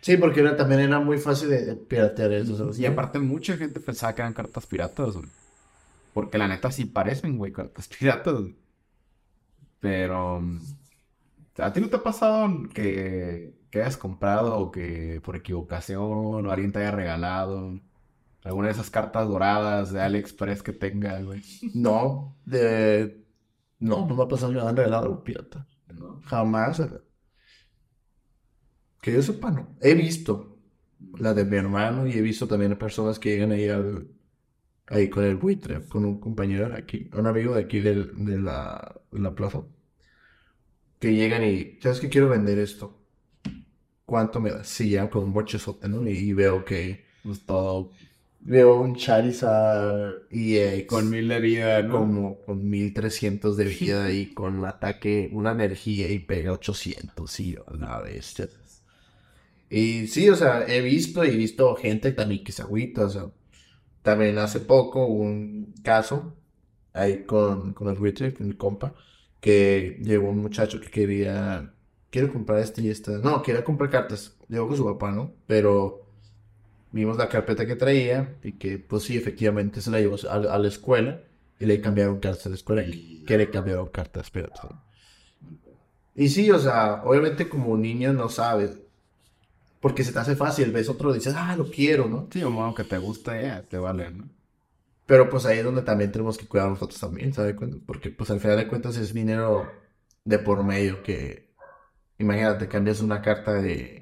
[0.02, 2.72] Sí, porque era, también era muy fácil de, de piratear eso.
[2.78, 5.30] Y aparte mucha gente pensaba que eran cartas piratas, güey.
[6.14, 8.36] Porque la neta sí parecen, güey, cartas piratas.
[8.42, 8.58] güey.
[9.80, 10.40] Pero...
[10.42, 10.60] mm,
[11.60, 16.02] ¿A ti no te ha pasado que, que hayas comprado o que por equivocación
[16.48, 17.80] o alguien te haya regalado
[18.44, 21.42] alguna de esas cartas doradas de AliExpress que tenga, güey?
[21.74, 23.24] No, de...
[23.80, 25.68] No, no me ha pasado nada en regalado algo pirata.
[25.90, 26.22] ¿No?
[26.26, 26.82] Jamás.
[29.02, 29.76] Que yo sepa, no.
[29.82, 30.58] He visto
[31.18, 34.08] la de mi hermano y he visto también personas que llegan ahí al,
[34.88, 38.40] ahí con el buitre, con un compañero de aquí, un amigo de aquí del- de,
[38.40, 39.64] la, de la plaza,
[41.00, 42.10] que llegan y, ¿sabes qué?
[42.10, 42.98] Quiero vender esto.
[44.06, 44.68] ¿Cuánto me das?
[44.68, 46.08] Sí, ya con un bochezote, ¿no?
[46.08, 47.92] Y, y veo que, Pues todo
[48.42, 52.00] veo un Charizard EX con mil de vida, ¿no?
[52.00, 57.56] como con 1300 de vida y con un ataque, una energía y pega 800, sí,
[57.66, 58.50] a la bestia.
[59.70, 63.10] Y sí, o sea, he visto y he visto gente también que se agüita, o
[63.10, 63.32] sea,
[64.02, 66.36] también hace poco hubo un caso
[66.94, 68.94] ahí con, con el Twitter, con mi compa,
[69.40, 71.74] que llegó un muchacho que quería,
[72.10, 75.34] quiero comprar este y esta, no, quería comprar cartas, llegó con su papá, ¿no?
[75.48, 76.11] Pero
[76.92, 80.60] vimos la carpeta que traía y que, pues sí, efectivamente se la llevó a, a
[80.60, 81.22] la escuela
[81.60, 84.50] y le cambiaron cartas a la escuela y que le cambiaron cartas, pero
[86.16, 88.78] Y sí, o sea, obviamente como niño no sabes,
[89.80, 92.28] porque se te hace fácil, ves otro y dices, ah, lo quiero, ¿no?
[92.32, 94.30] Sí, o modo que te gusta, ya, te vale, ¿no?
[95.06, 97.56] Pero pues ahí es donde también tenemos que cuidar nosotros también, ¿sabes?
[97.86, 99.70] Porque pues al final de cuentas es dinero
[100.26, 101.54] de por medio que,
[102.20, 104.01] imagínate, cambias una carta de,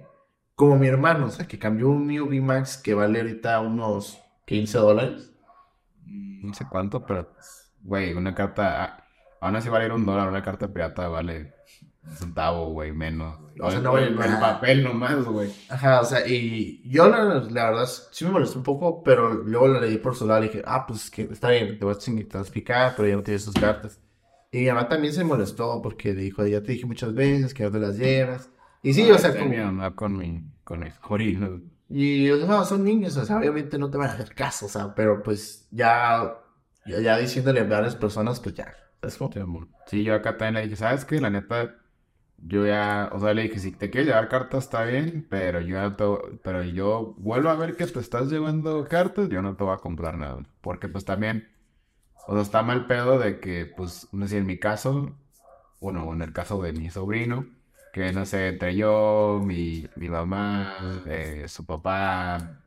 [0.59, 4.77] como mi hermano, o sea, que cambió un Mew VMAX que vale ahorita unos 15
[4.77, 5.31] dólares.
[6.05, 7.31] No sé cuánto, pero,
[7.81, 9.03] güey, una carta, ah,
[9.39, 11.53] aún así vale un dólar, una carta pirata vale
[12.03, 13.39] un centavo, güey, menos.
[13.61, 15.49] O sea, no vale el papel nomás, güey.
[15.69, 19.69] Ajá, o sea, y yo la, la verdad sí me molestó un poco, pero luego
[19.69, 22.95] lo leí por celular y dije, ah, pues que está bien, te voy a explicar,
[22.97, 24.01] pero ya no tienes tus cartas.
[24.51, 27.71] Y mi mamá también se molestó porque dijo, ya te dije muchas veces que no
[27.71, 28.49] te las llevas.
[28.81, 29.49] Y sí, o sea, como...
[29.51, 33.89] mi con mi, con mi joril, Y, o sea, son niños, o sea, obviamente no
[33.89, 36.35] te van a hacer caso, o sea, pero pues ya,
[36.85, 39.31] ya, ya diciéndole a varias personas, pues ya, es como...
[39.31, 39.67] Sí, amor.
[39.85, 41.19] Sí, yo acá también le dije, ¿sabes qué?
[41.21, 41.75] La neta,
[42.37, 45.79] yo ya, o sea, le dije, si te quieres llevar cartas está bien, pero yo
[45.81, 49.63] no te- pero yo vuelvo a ver que te estás llevando cartas, yo no te
[49.63, 50.43] voy a comprar nada.
[50.61, 51.49] Porque pues también,
[52.27, 55.17] o sea, está mal pedo de que, pues, no sé, en mi caso,
[55.81, 57.47] bueno, en el caso de mi sobrino,
[57.99, 62.61] que no sé, entre yo, mi, mi mamá, eh, su papá,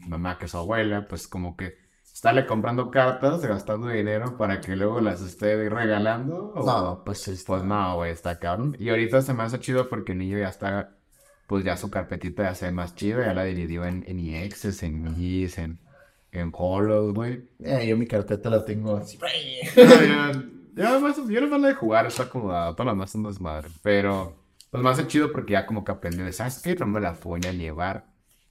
[0.00, 1.76] mi mamá que es su abuela, pues como que
[2.12, 6.52] estarle comprando cartas, gastando dinero para que luego las esté regalando.
[6.54, 7.44] o- No, pues es...
[7.44, 8.76] pues no, güey, está cabrón.
[8.78, 10.96] Y ahorita se me hace chido porque el niño ya está,
[11.46, 14.82] pues ya su carpetita ya se ve más chido, ya la dividió en, en EXs,
[14.84, 15.78] en Mis, en,
[16.32, 17.48] en Holos, güey.
[17.60, 19.18] Eh, yo mi carpeta la tengo así.
[19.76, 19.84] No,
[20.84, 23.24] ya, ya más, yo no me la de jugar, está acomodado, todas las más son
[23.24, 23.68] desmadre.
[23.82, 24.41] Pero,
[24.72, 26.74] pues hace chido porque ya como que aprendió, de, ¿sabes qué?
[26.74, 28.06] No me la voy a llevar.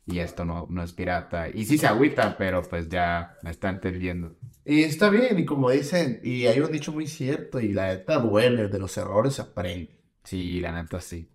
[0.05, 1.49] Y esto no, no es pirata.
[1.49, 4.36] Y sí se agüita, pero pues ya me está entendiendo.
[4.65, 8.19] Y está bien, y como dicen, y hay un dicho muy cierto, y la neta
[8.19, 9.99] duele, de los errores se aprende.
[10.23, 11.27] Sí, la neta sí.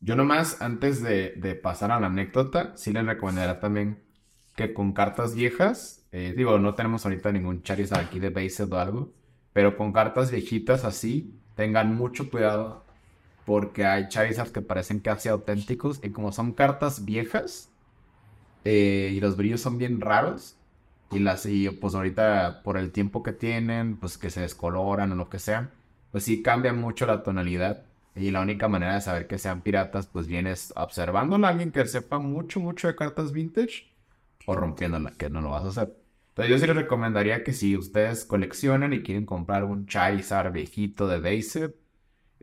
[0.00, 4.02] Yo nomás, antes de, de pasar a la anécdota, sí les recomendaría también
[4.56, 8.78] que con cartas viejas, eh, digo, no tenemos ahorita ningún Charizard aquí de Based o
[8.78, 9.12] algo,
[9.52, 12.83] pero con cartas viejitas así, tengan mucho cuidado,
[13.44, 17.70] porque hay Charizards que parecen casi auténticos, y como son cartas viejas,
[18.64, 20.56] eh, y los brillos son bien raros,
[21.10, 25.14] y las, y pues ahorita por el tiempo que tienen, pues que se descoloran o
[25.14, 25.70] lo que sea,
[26.10, 27.84] pues sí cambia mucho la tonalidad.
[28.16, 31.84] Y la única manera de saber que sean piratas, pues vienes observando a alguien que
[31.86, 33.92] sepa mucho, mucho de cartas vintage
[34.46, 35.96] o rompiéndola, que no lo vas a hacer.
[36.28, 41.08] Entonces yo sí les recomendaría que si ustedes coleccionan y quieren comprar un Charizard viejito
[41.08, 41.74] de Base,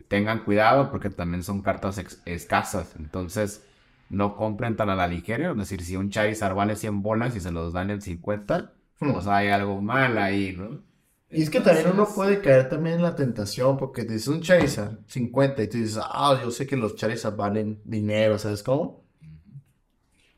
[0.07, 2.95] tengan cuidado porque también son cartas escasas.
[2.97, 3.65] Entonces
[4.09, 5.51] no compren tan a la ligera.
[5.51, 9.11] Es decir, si un Charizard vale 100 bolas y se los dan en 50, hmm.
[9.13, 10.81] pues hay algo mal ahí, ¿no?
[11.33, 14.97] Y es que también uno puede caer también en la tentación porque dices un Charizard
[15.07, 19.05] 50 y tú dices, ah, yo sé que los Charizard valen dinero, ¿sabes cómo?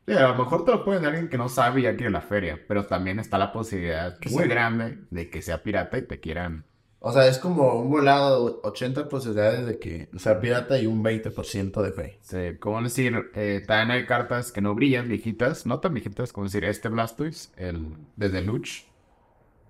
[0.06, 2.12] Sí, a lo mejor te lo puede dar alguien que no sabe y ya quiere
[2.12, 6.20] la feria, pero también está la posibilidad muy grande de que sea pirata y te
[6.20, 6.66] quieran.
[7.06, 11.82] O sea, es como un volado, 80 posibilidades de que sea pirata y un 20%
[11.82, 12.20] de fe.
[12.22, 16.46] Sí, como decir, eh, también hay cartas que no brillan, viejitas, no tan viejitas, como
[16.46, 18.86] decir, este Blastoise, el de Deluxe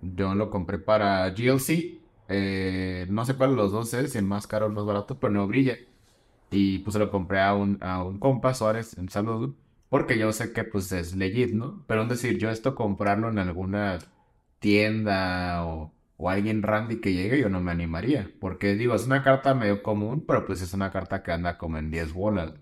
[0.04, 2.00] yo lo compré para GLC.
[2.30, 5.48] Eh, no sé cuál de los dos es, más caro o más barato, pero no
[5.48, 5.78] brilla.
[6.52, 9.56] Y pues lo compré a un, a un compa, Suárez, en salud,
[9.90, 11.84] porque yo sé que pues es legit, ¿no?
[11.88, 14.00] Pero es decir, yo esto comprarlo en alguna
[14.60, 18.32] tienda o, o alguien randy que llegue, yo no me animaría.
[18.40, 21.78] Porque digo, es una carta medio común, pero pues es una carta que anda como
[21.78, 22.54] en 10 bolas.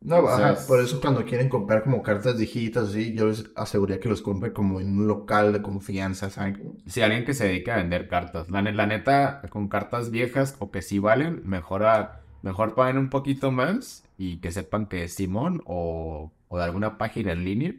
[0.00, 0.22] No,
[0.68, 4.52] por eso cuando quieren comprar como cartas digitales así, yo les aseguraría que los compren
[4.52, 6.80] como en un local de confianza, ¿saben?
[6.86, 8.48] Si alguien que se dedica a vender cartas.
[8.48, 13.10] La, la neta, con cartas viejas o que sí valen, mejor, a, mejor paguen un
[13.10, 17.74] poquito más y que sepan que es Simón o, o de alguna página en línea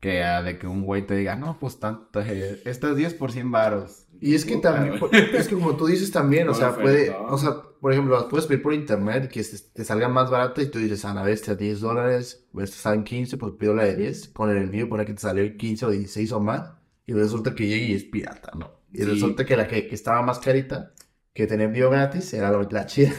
[0.00, 3.32] que de que un güey te diga, no, pues tanto, eh, esto es 10 por
[3.32, 4.06] 100 varos.
[4.20, 7.62] Y es que también, es que como tú dices también, o sea, puede, o sea,
[7.80, 11.04] por ejemplo, las puedes pedir por internet que te salga más barato y tú dices,
[11.04, 14.28] ah, a la bestia, 10 dólares, pues te salen 15, pues pido la de 10,
[14.28, 16.72] con el envío pone que te salió 15 o 16 o más,
[17.06, 18.72] y resulta que llega y es pirata, ¿no?
[18.92, 20.92] Y resulta que la que, que, estaba más carita,
[21.34, 23.12] que tenía envío gratis, era la chida.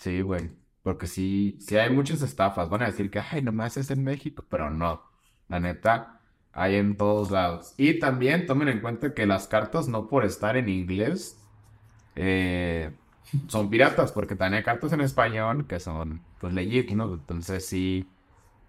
[0.00, 0.50] Sí, güey.
[0.82, 2.68] Porque sí, sí hay muchas estafas.
[2.68, 5.02] Van a decir que, ay, nomás es en México, pero no.
[5.48, 6.20] La neta,
[6.52, 7.74] hay en todos lados.
[7.76, 11.38] Y también tomen en cuenta que las cartas, no por estar en inglés,
[12.16, 12.90] eh,
[13.46, 17.14] son piratas, porque también hay cartas en español que son, pues, legit, ¿no?
[17.14, 18.08] Entonces sí,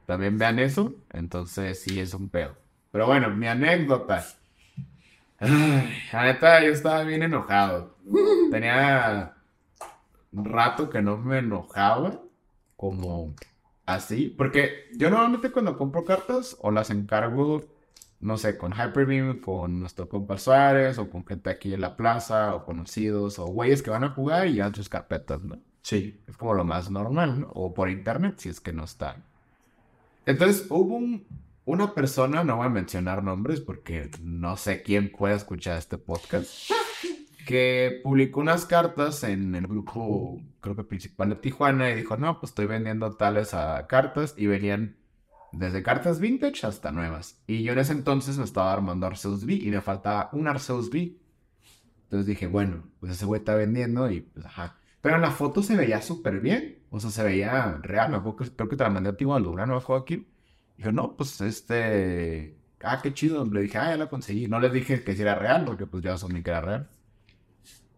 [0.05, 0.93] también vean eso.
[1.11, 2.55] Entonces sí es un pedo.
[2.91, 4.25] Pero bueno, mi anécdota.
[5.39, 7.95] la neta, yo estaba bien enojado.
[8.51, 9.35] Tenía
[10.31, 12.19] un rato que no me enojaba.
[12.75, 13.33] Como
[13.93, 14.33] así.
[14.37, 17.63] Porque yo normalmente cuando compro cartas o las encargo,
[18.19, 22.55] no sé, con Hyperbeam, con nuestro compa Suárez, o con gente aquí en la plaza,
[22.55, 25.59] o conocidos, o güeyes que van a jugar y llevan sus carpetas, ¿no?
[25.81, 26.21] Sí.
[26.27, 27.47] Es como lo más normal, ¿no?
[27.53, 29.23] O por internet, si es que no están.
[30.25, 30.99] Entonces hubo
[31.65, 36.71] una persona, no voy a mencionar nombres porque no sé quién puede escuchar este podcast
[37.49, 42.39] que publicó unas cartas en el grupo, creo que principal de Tijuana, y dijo, no,
[42.39, 44.97] pues estoy vendiendo tales a cartas, y venían
[45.51, 47.41] desde cartas vintage hasta nuevas.
[47.47, 50.89] Y yo en ese entonces me estaba armando Arceus V y me faltaba un Arceus
[50.89, 51.17] V.
[52.03, 54.77] Entonces dije, bueno, pues ese güey está vendiendo y pues ajá.
[55.01, 56.83] Pero en la foto se veía súper bien.
[56.91, 58.11] O sea, se veía real.
[58.11, 60.27] Me creo que te la mandé a ti a Luna, no me aquí.
[60.77, 62.55] Dije, no, pues este.
[62.83, 63.43] Ah, qué chido.
[63.45, 64.47] Le dije, ah, ya la conseguí.
[64.47, 66.89] No le dije que si era real, porque pues ya asumí que era real.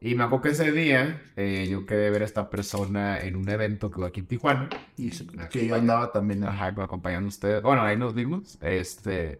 [0.03, 3.47] Y me acuerdo que ese día eh, yo quedé ver a esta persona en un
[3.47, 4.67] evento que hubo aquí en Tijuana.
[4.97, 5.11] Y
[5.51, 6.43] que yo andaba también.
[6.43, 7.61] Ajá, acompañando a ustedes.
[7.61, 8.57] Bueno, ahí nos vimos.
[8.61, 9.39] Este.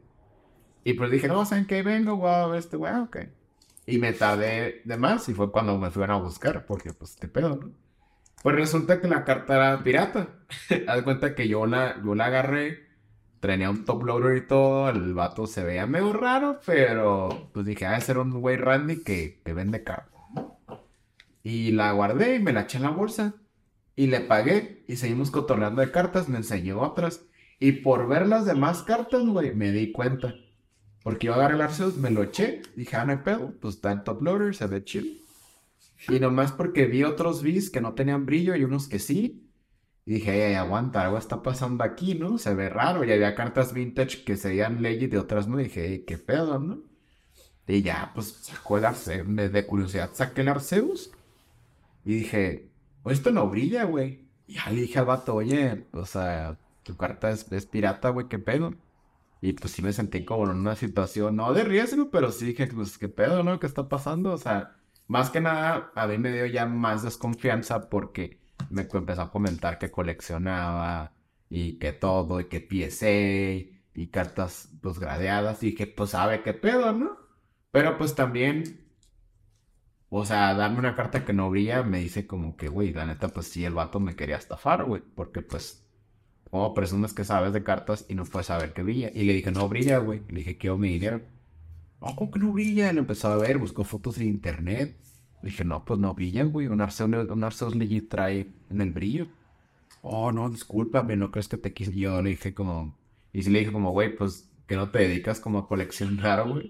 [0.84, 1.82] Y pues dije, no, ¿saben qué?
[1.82, 3.17] Vengo, a ver este güey, ok.
[3.88, 7.28] Y me tardé de más y fue cuando me fueron a buscar, porque pues te
[7.28, 7.71] pedo, ¿no?
[8.43, 10.30] Pues resulta que la carta era pirata.
[10.88, 12.88] Haz cuenta que yo la, yo la agarré,
[13.39, 17.86] tenía un top loader y todo, el vato se veía medio raro, pero pues dije,
[17.88, 20.21] ah, ese era un güey Randy que, que vende cartas.
[21.44, 23.36] Y la guardé y me la eché en la bolsa.
[23.96, 27.26] Y le pagué y seguimos cotorreando de cartas, me enseñó otras.
[27.60, 30.36] Y por ver las demás cartas, güey, me di cuenta.
[31.04, 33.92] Porque yo agarré el Arceus, me lo eché, dije, ah, no hay pedo, pues está
[33.92, 35.24] en top loader, se ve chill.
[36.10, 39.48] Y nomás porque vi otros bis que no tenían brillo y unos que sí.
[40.06, 42.38] Y dije, ay, aguanta, algo está pasando aquí, ¿no?
[42.38, 43.04] Se ve raro.
[43.04, 45.60] Y había cartas vintage que se veían legit de otras no.
[45.60, 46.84] Y dije, qué pedo, ¿no?
[47.68, 51.12] Y ya, pues sacó el Arceus, de curiosidad saqué el Arceus.
[52.06, 52.72] Y dije,
[53.06, 54.28] esto no brilla, güey.
[54.48, 58.40] Y ya le dije al vato, oye, o sea, tu carta es, pirata, güey, qué
[58.40, 58.74] pedo.
[59.42, 62.68] Y pues sí me sentí como en una situación, no de riesgo, pero sí dije,
[62.68, 63.60] pues qué pedo, ¿no?
[63.60, 64.34] ¿Qué está pasando?
[64.34, 69.24] O sea, más que nada, a mí me dio ya más desconfianza porque me empezó
[69.24, 71.14] a comentar que coleccionaba
[71.50, 75.64] y que todo, y que PSA y cartas pues gradeadas.
[75.64, 77.18] Y dije, pues sabe qué pedo, ¿no?
[77.72, 78.81] Pero pues también
[80.13, 83.30] o sea, darme una carta que no brilla me dice como que, güey, la neta,
[83.30, 85.02] pues sí, el vato me quería estafar, güey.
[85.15, 85.86] Porque pues
[86.50, 89.10] ¿cómo presumes que sabes de cartas y no puedes saber que brilla?
[89.13, 90.21] Y le dije, no brilla, güey.
[90.28, 91.21] Le dije, quiero mi dinero.
[92.02, 92.91] No, ¿cómo que no brilla?
[92.91, 94.97] Le empezó a ver, buscó fotos en internet.
[95.41, 96.67] Le dije, no, pues no brillan, güey.
[96.67, 99.28] Un Arceus, un Legit trae en el brillo.
[100.02, 101.93] Oh, no, discúlpame, no crees que te quise.
[101.93, 102.97] Yo le dije como...
[103.32, 106.69] Y sí le dije como, güey, pues que no te dedicas como a coleccionar, güey.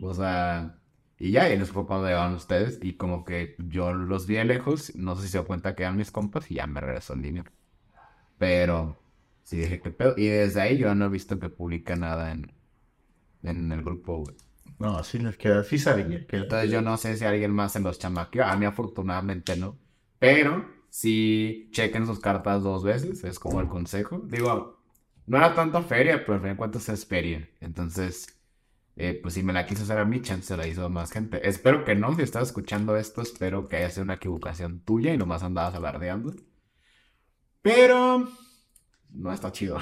[0.00, 0.78] O sea...
[1.18, 2.78] Y ya, y les fue cuando llegaban ustedes.
[2.82, 4.94] Y como que yo los vi de lejos.
[4.94, 6.50] No sé si se dio cuenta que eran mis compas.
[6.50, 7.50] Y ya me regresó el dinero.
[8.38, 8.98] Pero...
[9.42, 10.14] Sí dije, ¿qué pedo?
[10.16, 12.52] Y desde ahí yo no he visto que publica nada en...
[13.42, 14.36] En el grupo, güey.
[14.78, 16.26] No, sí les queda, sí sabía.
[16.26, 16.36] Que...
[16.36, 18.44] Entonces yo no sé si alguien más en los chamaqueó.
[18.44, 19.78] A mí afortunadamente no.
[20.18, 24.20] Pero sí chequen sus cartas dos veces, es como el consejo.
[24.24, 24.82] Digo,
[25.26, 27.48] no era tanta feria, pero al fin de cuentas es feria.
[27.60, 28.37] Entonces,
[29.00, 31.12] eh, pues si me la quiso hacer a mi chance se la hizo a más
[31.12, 31.48] gente.
[31.48, 35.16] Espero que no, si estás escuchando esto, espero que haya sido una equivocación tuya y
[35.16, 36.34] nomás andabas alardeando.
[37.62, 38.28] Pero
[39.10, 39.78] no está chido.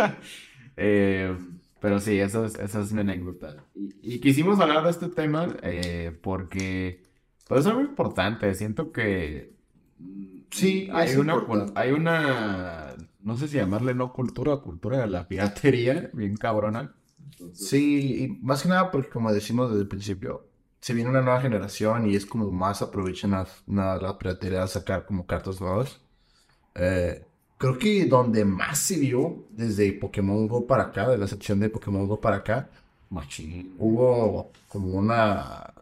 [0.76, 1.34] eh,
[1.80, 3.64] pero sí, eso es, eso es mi anécdota.
[3.74, 7.04] Y, quisimos hablar de este tema eh, porque
[7.48, 8.54] pues, es muy importante.
[8.54, 9.56] Siento que
[10.50, 11.42] sí, hay una,
[11.74, 16.94] hay una, no sé si llamarle no cultura o cultura de la piratería, bien cabrona.
[17.52, 20.48] Sí, y más que nada porque como decimos desde el principio,
[20.80, 23.46] se viene una nueva generación y es como más aprovechan la,
[23.98, 26.00] la piratería a sacar como cartas nuevas.
[26.74, 27.24] Eh,
[27.58, 31.70] creo que donde más se vio desde Pokémon Go para acá, de la sección de
[31.70, 32.70] Pokémon Go para acá,
[33.78, 35.74] hubo como una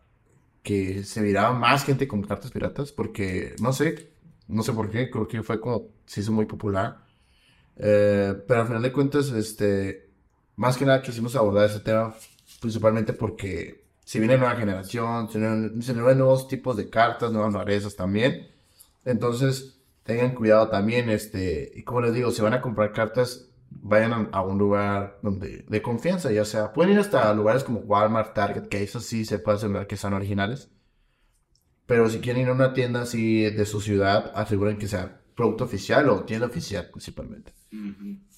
[0.62, 4.12] que se miraba más gente con cartas piratas porque no sé,
[4.48, 6.98] no sé por qué, creo que fue como se hizo muy popular.
[7.76, 10.10] Eh, pero al final de cuentas, este,
[10.61, 12.14] más que nada quisimos abordar ese tema
[12.61, 18.46] principalmente porque si viene nueva generación, se vienen, nuevos tipos de cartas, nuevas rarezas también.
[19.07, 24.29] Entonces, tengan cuidado también, este, y como les digo, si van a comprar cartas, vayan
[24.33, 28.68] a, un lugar donde de confianza, ya sea, pueden ir hasta lugares como Walmart, Target,
[28.68, 30.68] que eso sí se puede asegurar que son originales.
[31.87, 35.64] Pero si quieren ir a una tienda así de su ciudad, aseguren que sea producto
[35.64, 37.55] oficial o tienda oficial principalmente.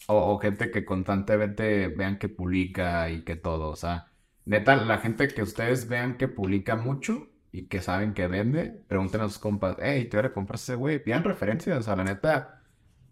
[0.08, 4.12] O, o, gente que constantemente vean que publica y que todo, o sea,
[4.44, 9.20] neta, la gente que ustedes vean que publica mucho, y que saben que vende, pregunten
[9.20, 12.04] a sus compas, hey, te voy a comprar ese güey, pidan referencias, o sea, la
[12.04, 12.62] neta,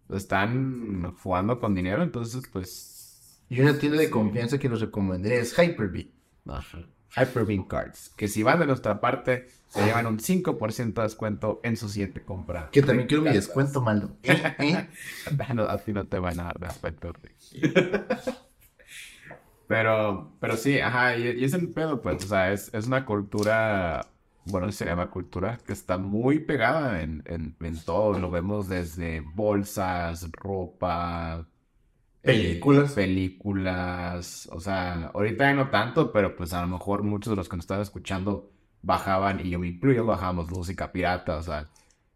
[0.08, 3.42] están jugando con dinero, entonces, pues...
[3.50, 6.10] Y una tienda de confianza que nos recomendaría es Hyper-V.
[7.16, 11.76] Hyper-V Cards, que si van de nuestra parte, se llevan un 5% de descuento en
[11.76, 12.70] su siguiente compra.
[12.70, 14.10] Que también quiero mi descuento, malo.
[14.22, 14.88] ¿Eh?
[15.68, 17.12] a ti no te van a dar descuento.
[19.66, 24.06] pero, pero sí, ajá, y, es el pedo, pues, o sea, es, es una cultura
[24.46, 28.18] bueno, se llama cultura, que está muy pegada en, en, todo.
[28.18, 31.59] Lo vemos desde bolsas, ropa, eh,
[32.22, 32.92] películas.
[32.92, 34.48] películas.
[34.52, 37.64] O sea, ahorita no tanto, pero pues a lo mejor muchos de los que nos
[37.64, 38.50] estaban escuchando
[38.82, 41.36] bajaban, y yo me incluyo, bajamos música pirata.
[41.36, 41.68] O sea,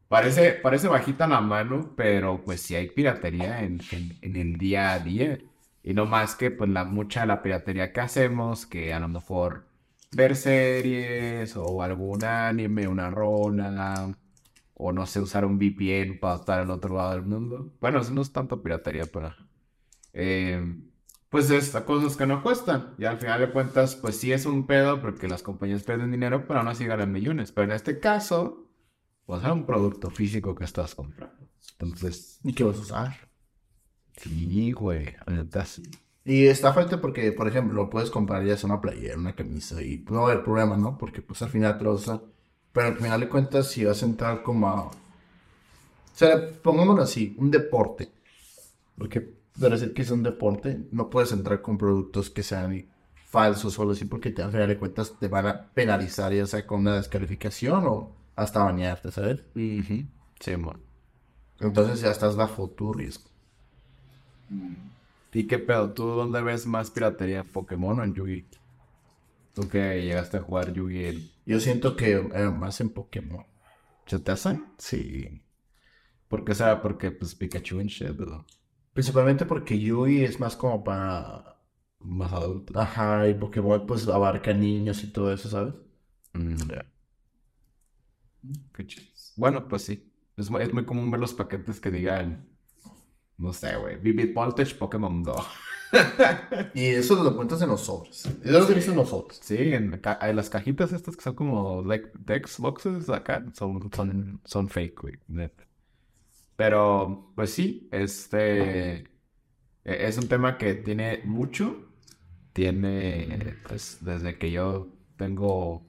[0.08, 3.80] parece, parece bajita la mano, pero pues sí hay piratería en,
[4.22, 5.38] en, el día a día.
[5.82, 9.08] Y no más que pues la mucha de la piratería que hacemos, que a lo
[9.08, 9.66] mejor
[10.12, 14.14] ver series o algún anime, una rola,
[14.74, 17.72] o no sé, usar un VPN para estar al otro lado del mundo.
[17.80, 19.34] Bueno, eso no es tanto piratería, pero...
[20.14, 20.77] Eh,
[21.29, 22.94] pues es cosas que no cuestan.
[22.96, 26.46] Y al final de cuentas, pues sí es un pedo porque las compañías pierden dinero,
[26.46, 27.53] pero aún así ganan millones.
[27.53, 28.70] Pero en este caso,
[29.27, 31.48] pues es un producto físico que estás comprando.
[31.79, 32.38] Entonces...
[32.44, 33.29] ¿Y qué vas a usar?
[34.16, 35.14] Sí, güey.
[35.27, 35.83] Entonces,
[36.24, 40.05] y está fuerte porque, por ejemplo, puedes comprar ya sea una playera, una camisa y
[40.09, 40.96] no va a haber problema, ¿no?
[40.96, 42.20] Porque pues al final te lo usas.
[42.72, 44.87] Pero al final de cuentas, si vas a entrar como a...
[44.87, 44.92] O
[46.14, 48.11] sea, pongámoslo así, un deporte.
[48.96, 53.78] Porque para decir que es un deporte, no puedes entrar con productos que sean falsos
[53.78, 56.66] o algo así, porque te, al final de cuentas te van a penalizar, ya sea
[56.66, 59.40] con una descalificación o hasta bañarte, ¿sabes?
[59.54, 60.80] Sí, amor.
[61.60, 63.30] Entonces ya estás bajo tu riesgo.
[65.32, 65.92] ¿Y qué pedo?
[65.92, 67.44] ¿Tú dónde ves más piratería?
[67.44, 68.46] ¿Pokémon o en Yugi?
[69.54, 71.32] ¿Tú que llegaste a jugar Yugi?
[71.46, 73.44] Yo siento que eh, más en Pokémon.
[74.06, 74.60] ¿Se te hace?
[74.78, 75.42] Sí.
[76.28, 76.82] ¿Por qué será?
[76.82, 78.16] Porque pues Pikachu en shit,
[78.94, 81.58] Principalmente porque Yugi es más como para...
[81.98, 82.76] Más adultos.
[82.76, 85.74] Ajá, y Pokémon pues abarca niños y todo eso, ¿sabes?
[86.32, 86.56] Mm,
[88.74, 88.86] Qué
[89.36, 90.10] Bueno, pues sí.
[90.36, 92.54] Es, es muy común ver los paquetes que digan
[93.36, 93.96] no sé, güey.
[93.96, 95.44] Vivid Voltage Pokémon Go.
[96.74, 98.26] y eso lo cuentas en los sobres.
[98.42, 99.40] Eso lo que dicen los sobres.
[99.42, 100.00] Sí, en,
[100.34, 105.14] las cajitas estas que son como Dex boxes acá son, son, son fake, güey.
[106.57, 109.02] Pero, pues sí, este.
[109.85, 111.88] E- Es un tema que tiene mucho.
[112.52, 115.87] Tiene, pues, desde que yo tengo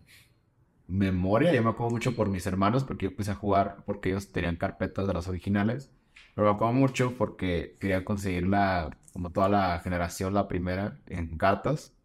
[0.87, 4.31] memoria, yo me acuerdo mucho por mis hermanos, porque yo empecé a jugar, porque ellos
[4.31, 5.91] tenían carpetas de las originales.
[6.35, 11.37] Pero me acuerdo mucho porque quería conseguir la, como toda la generación, la primera, en
[11.37, 11.95] cartas.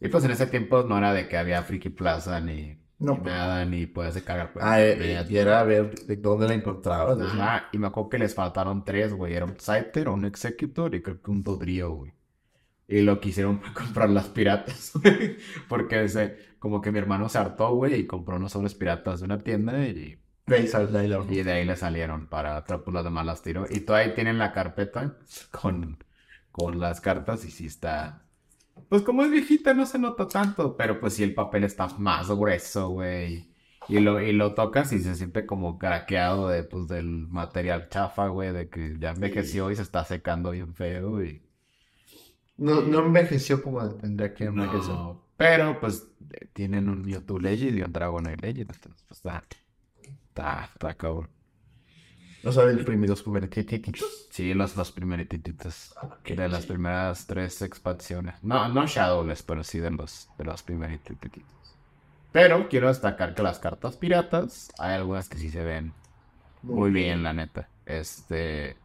[0.00, 3.64] Y pues en ese tiempo no era de que había Friki Plaza ni, No, nada,
[3.64, 4.52] ni podías descargar.
[4.52, 7.20] pues, Ah, eh, veías- y era ver de dónde la encontrabas.
[7.20, 9.34] Ajá, y me acuerdo que les faltaron tres, güey.
[9.34, 12.12] Era un Scyther, un Executor y creo que un Dodrio, güey.
[12.88, 15.36] Y lo quisieron comprar las piratas, güey.
[15.68, 16.08] Porque
[16.58, 19.86] como que mi hermano se hartó, güey, y compró unos sobres piratas de una tienda
[19.86, 20.18] y, De
[21.30, 23.66] y de ahí le salieron para atrás, pues las demás las tiró.
[23.70, 25.18] Y todavía tienen la carpeta
[25.50, 25.98] con,
[26.52, 28.23] con las cartas y sí está...
[28.88, 32.28] Pues como es viejita no se nota tanto, pero pues sí el papel está más
[32.28, 33.52] grueso, güey.
[33.88, 38.28] Y lo, y lo tocas y se siente como craqueado de, pues, del material chafa,
[38.28, 41.42] güey, de que ya envejeció y se está secando bien feo y...
[42.56, 44.94] No, no envejeció como tendría que envejecer.
[44.94, 46.08] No, pero pues
[46.52, 49.42] tienen un Mewtwo Legend y un Dragon Legend, entonces pues está...
[50.28, 51.28] Está, está cabrón.
[52.44, 54.26] No saben los primeros juguetitos.
[54.30, 55.94] Sí, los, los primerititos.
[56.24, 58.34] De las primeras tres expansiones.
[58.42, 61.30] No, no Shadowless, pero sí de los, de los primerititos.
[62.32, 65.92] Pero quiero destacar que las cartas piratas, hay algunas que sí se ven
[66.64, 67.68] muy bien, la neta.
[67.84, 68.76] Este.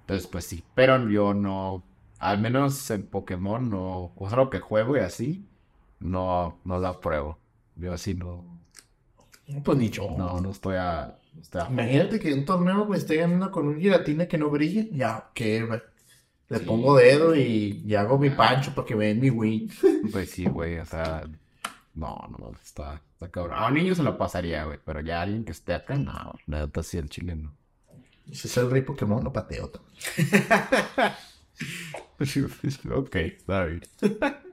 [0.00, 0.64] Entonces, pues sí.
[0.74, 1.82] Pero yo no.
[2.18, 4.12] Al menos en Pokémon no.
[4.16, 5.44] O sea, lo que juego y así.
[5.98, 7.38] No, no la pruebo.
[7.76, 8.44] Yo así no.
[9.64, 10.10] Pues ni yo.
[10.16, 11.18] No, no estoy a.
[11.70, 14.88] Imagínate que un torneo me esté ganando con un giratina que no brille.
[14.92, 15.62] Ya, ¿qué?
[15.64, 15.80] güey?
[16.48, 19.70] Le pongo dedo y, y hago mi pancho para que den mi win.
[20.12, 21.24] Pues sí, güey, o sea,
[21.94, 23.56] no, no, está, está cabrón.
[23.58, 26.60] A un niño se lo pasaría, güey, pero ya alguien que esté acá, no, la
[26.60, 27.56] neta sí, el chileno.
[28.30, 29.94] Si es el rey Pokémon, lo pateo también.
[32.94, 33.82] ok, está bien.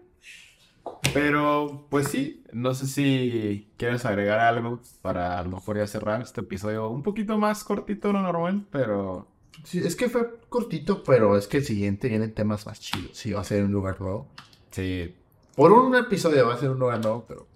[1.14, 6.22] Pero, pues sí, no sé si quieres agregar algo para a lo mejor ya cerrar
[6.22, 9.28] este episodio un poquito más cortito de lo normal, pero
[9.64, 13.12] Sí, es que fue cortito, pero es que el siguiente vienen temas más chidos.
[13.14, 14.28] Sí, va a ser un lugar nuevo.
[14.72, 15.14] sí,
[15.56, 17.48] Por un episodio va a ser un lugar nuevo, pero...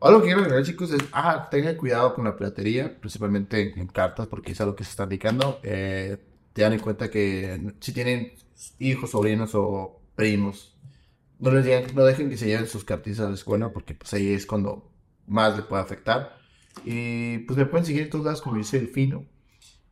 [0.00, 1.02] Algo que quiero agregar, chicos, es...
[1.12, 5.04] Ah, tengan cuidado con la piratería, principalmente en cartas, porque es algo que se está
[5.04, 5.60] indicando.
[5.62, 6.16] Eh,
[6.52, 8.32] te dan en cuenta que si tienen
[8.80, 10.71] hijos, sobrinos o primos,
[11.42, 14.12] no les digan, no dejen que se lleven sus cartitas a la escuela, porque pues
[14.14, 14.90] ahí es cuando
[15.26, 16.36] más le puede afectar.
[16.84, 19.26] Y pues me pueden seguir en todos lados, como dice el fino.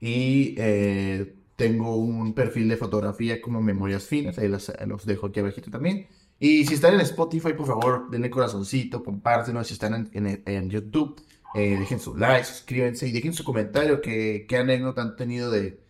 [0.00, 4.72] Y eh, tengo un perfil de fotografía como Memorias Finas, ahí los,
[5.06, 6.08] dejo aquí abajito también.
[6.38, 9.66] Y si están en Spotify, por favor, denle corazoncito, compártenos.
[9.66, 11.20] Si están en, en- YouTube,
[11.54, 15.80] eh, dejen su like, suscríbanse y dejen su comentario que, qué anécdota han tenido de,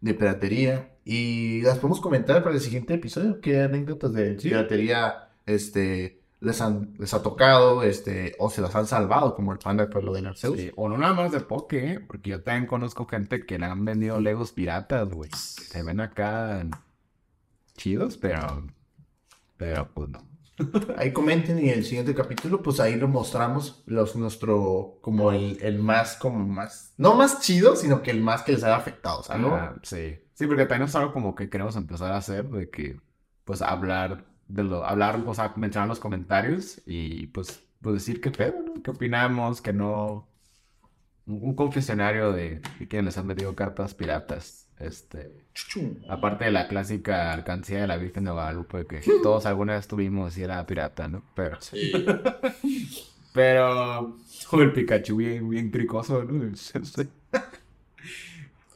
[0.00, 0.92] de piratería.
[1.04, 3.40] Y las podemos comentar para el siguiente episodio.
[3.40, 4.48] ¿Qué anécdotas de Sí.
[4.48, 9.58] piratería este, les, han, les ha tocado este, o se las han salvado, como el
[9.58, 10.58] panda por lo del Arceus?
[10.58, 12.00] sí, o no nada más de Poké, ¿eh?
[12.00, 15.30] porque yo también conozco gente que le han vendido Legos piratas, güey.
[15.32, 16.66] Se ven acá
[17.76, 18.66] chidos, pero,
[19.56, 20.18] pero pues no.
[20.96, 25.58] Ahí comenten y en el siguiente capítulo, pues ahí lo mostramos, los, nuestro, como el,
[25.62, 29.22] el más, como más, no más chido, sino que el más que les haya afectado,
[29.38, 29.54] ¿no?
[29.54, 30.18] Ah, sí.
[30.34, 33.00] Sí, porque también es algo como que queremos empezar a hacer, de que,
[33.44, 38.30] pues, hablar de lo, hablar, o sea, mencionar los comentarios y, pues, pues decir qué
[38.30, 38.82] pedo, ¿no?
[38.82, 39.60] ¿Qué opinamos?
[39.60, 40.28] Que no...
[41.26, 45.32] Un, un confesionario de, de quienes les han metido cartas piratas, este...
[46.08, 50.36] Aparte de la clásica alcancía de la Virgen de Guadalupe, que todos alguna vez tuvimos
[50.36, 51.22] y era pirata, ¿no?
[51.34, 51.58] Pero...
[53.32, 54.16] Pero...
[54.46, 56.54] Joder, el Pikachu bien, bien cricoso, ¿no?
[56.56, 57.08] Sí.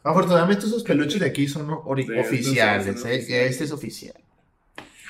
[0.03, 3.47] Afortunadamente esos peluches de aquí son oficiales, son ¿eh?
[3.47, 4.15] Este es oficial.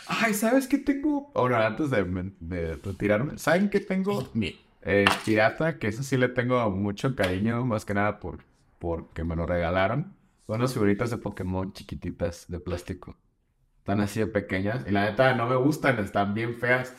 [0.08, 1.30] Ay, ¿sabes qué tengo?
[1.32, 4.28] Bueno, antes de, de retirarme, ¿saben qué tengo?
[4.34, 4.54] Bien.
[4.82, 8.40] Eh, pirata, que eso sí le tengo mucho cariño, más que nada por
[8.80, 10.12] porque me lo regalaron.
[10.46, 13.16] Son unas figuritas de Pokémon chiquititas de plástico.
[13.78, 14.86] Están así de pequeñas.
[14.88, 16.94] Y la neta no me gustan, están bien feas.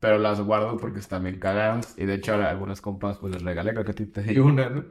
[0.00, 1.94] Pero las guardo porque están bien cagadas.
[1.98, 4.38] Y de hecho a algunas compas pues les regalé, creo que a ti te di
[4.38, 4.84] una, ¿no?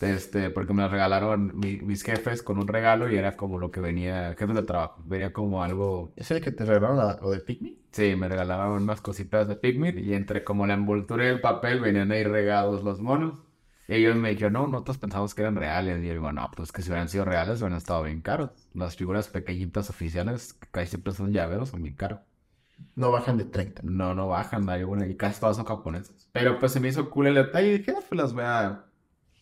[0.00, 3.70] Este, porque me las regalaron mi- mis jefes con un regalo y era como lo
[3.72, 5.02] que venía, jefes de trabajo.
[5.06, 7.78] Venía como algo ¿Es el que te regalaron la- lo de Pikmin?
[7.92, 11.80] Sí, me regalaban unas cositas de Pikmin y entre como la envoltura y el papel
[11.80, 13.42] venían ahí regados los monos.
[13.88, 16.02] Y ellos me dijeron, no, nosotros pensamos que eran reales.
[16.02, 18.50] Y yo digo, no, pues que si hubieran sido reales hubieran estado bien caros.
[18.74, 22.20] Las figuras pequeñitas oficiales, que casi siempre son llaveros, son bien caros.
[22.96, 23.82] No bajan de 30.
[23.84, 26.28] No, no bajan, hay una y casi todas son japonesas.
[26.32, 28.84] Pero pues se me hizo cool el detalle y dije, ah, pues las voy a,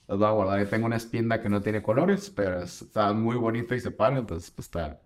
[0.08, 0.60] las voy a guardar.
[0.60, 3.90] Yo tengo una espinda que no tiene colores, pero es- está muy bonita y se
[3.92, 5.00] para, entonces pues está,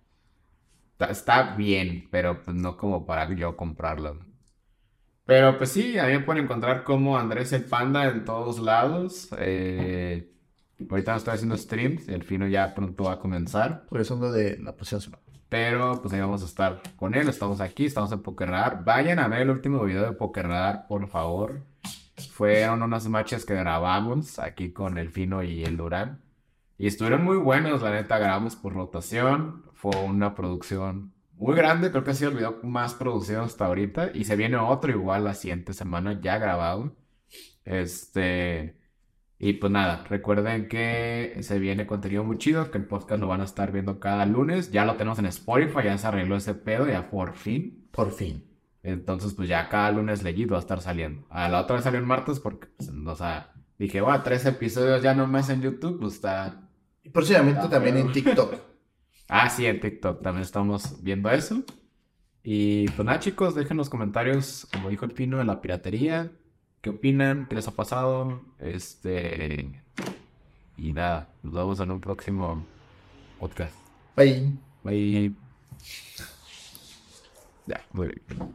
[0.92, 4.18] está, está bien, pero pues no como para yo comprarlo.
[5.30, 9.28] Pero pues sí, a mí me pueden encontrar como Andrés el Panda en todos lados.
[9.38, 10.28] Eh,
[10.90, 13.86] ahorita no estoy haciendo streams, el fino ya pronto va a comenzar.
[13.86, 15.22] Por eso ando de la semana.
[15.48, 18.82] Pero pues ahí vamos a estar con él, estamos aquí, estamos en Pokerradar.
[18.84, 21.62] Vayan a ver el último video de Pokerradar, por favor.
[22.32, 26.22] Fueron unas matches que grabamos aquí con el Fino y el Durán.
[26.76, 29.62] Y estuvieron muy buenos, la neta, grabamos por rotación.
[29.74, 34.10] Fue una producción muy grande, creo que ha sido el video más producido hasta ahorita.
[34.14, 36.94] Y se viene otro igual la siguiente semana, ya grabado.
[37.64, 38.76] Este.
[39.38, 43.40] Y pues nada, recuerden que se viene contenido muy chido, que el podcast lo van
[43.40, 44.70] a estar viendo cada lunes.
[44.70, 47.88] Ya lo tenemos en Spotify, ya se arregló ese pedo, ya por fin.
[47.90, 48.44] Por fin.
[48.82, 51.26] Entonces, pues ya cada lunes leído va a estar saliendo.
[51.30, 55.02] A la otra vez salió en martes porque, pues, o sea, dije, bueno, tres episodios
[55.02, 56.68] ya no más en YouTube, pues está...
[57.02, 58.54] Y próximamente también en TikTok.
[59.32, 61.62] Ah, sí, en TikTok también estamos viendo eso.
[62.42, 66.32] Y pues nada, chicos, dejen los comentarios, como dijo el Pino, de la piratería.
[66.80, 67.46] ¿Qué opinan?
[67.48, 68.42] ¿Qué les ha pasado?
[68.58, 69.70] Este...
[70.76, 72.66] Y nada, nos vemos en un próximo
[73.38, 73.74] podcast.
[74.16, 74.52] Bye.
[74.82, 75.32] Bye.
[77.66, 78.48] Ya, muy bien.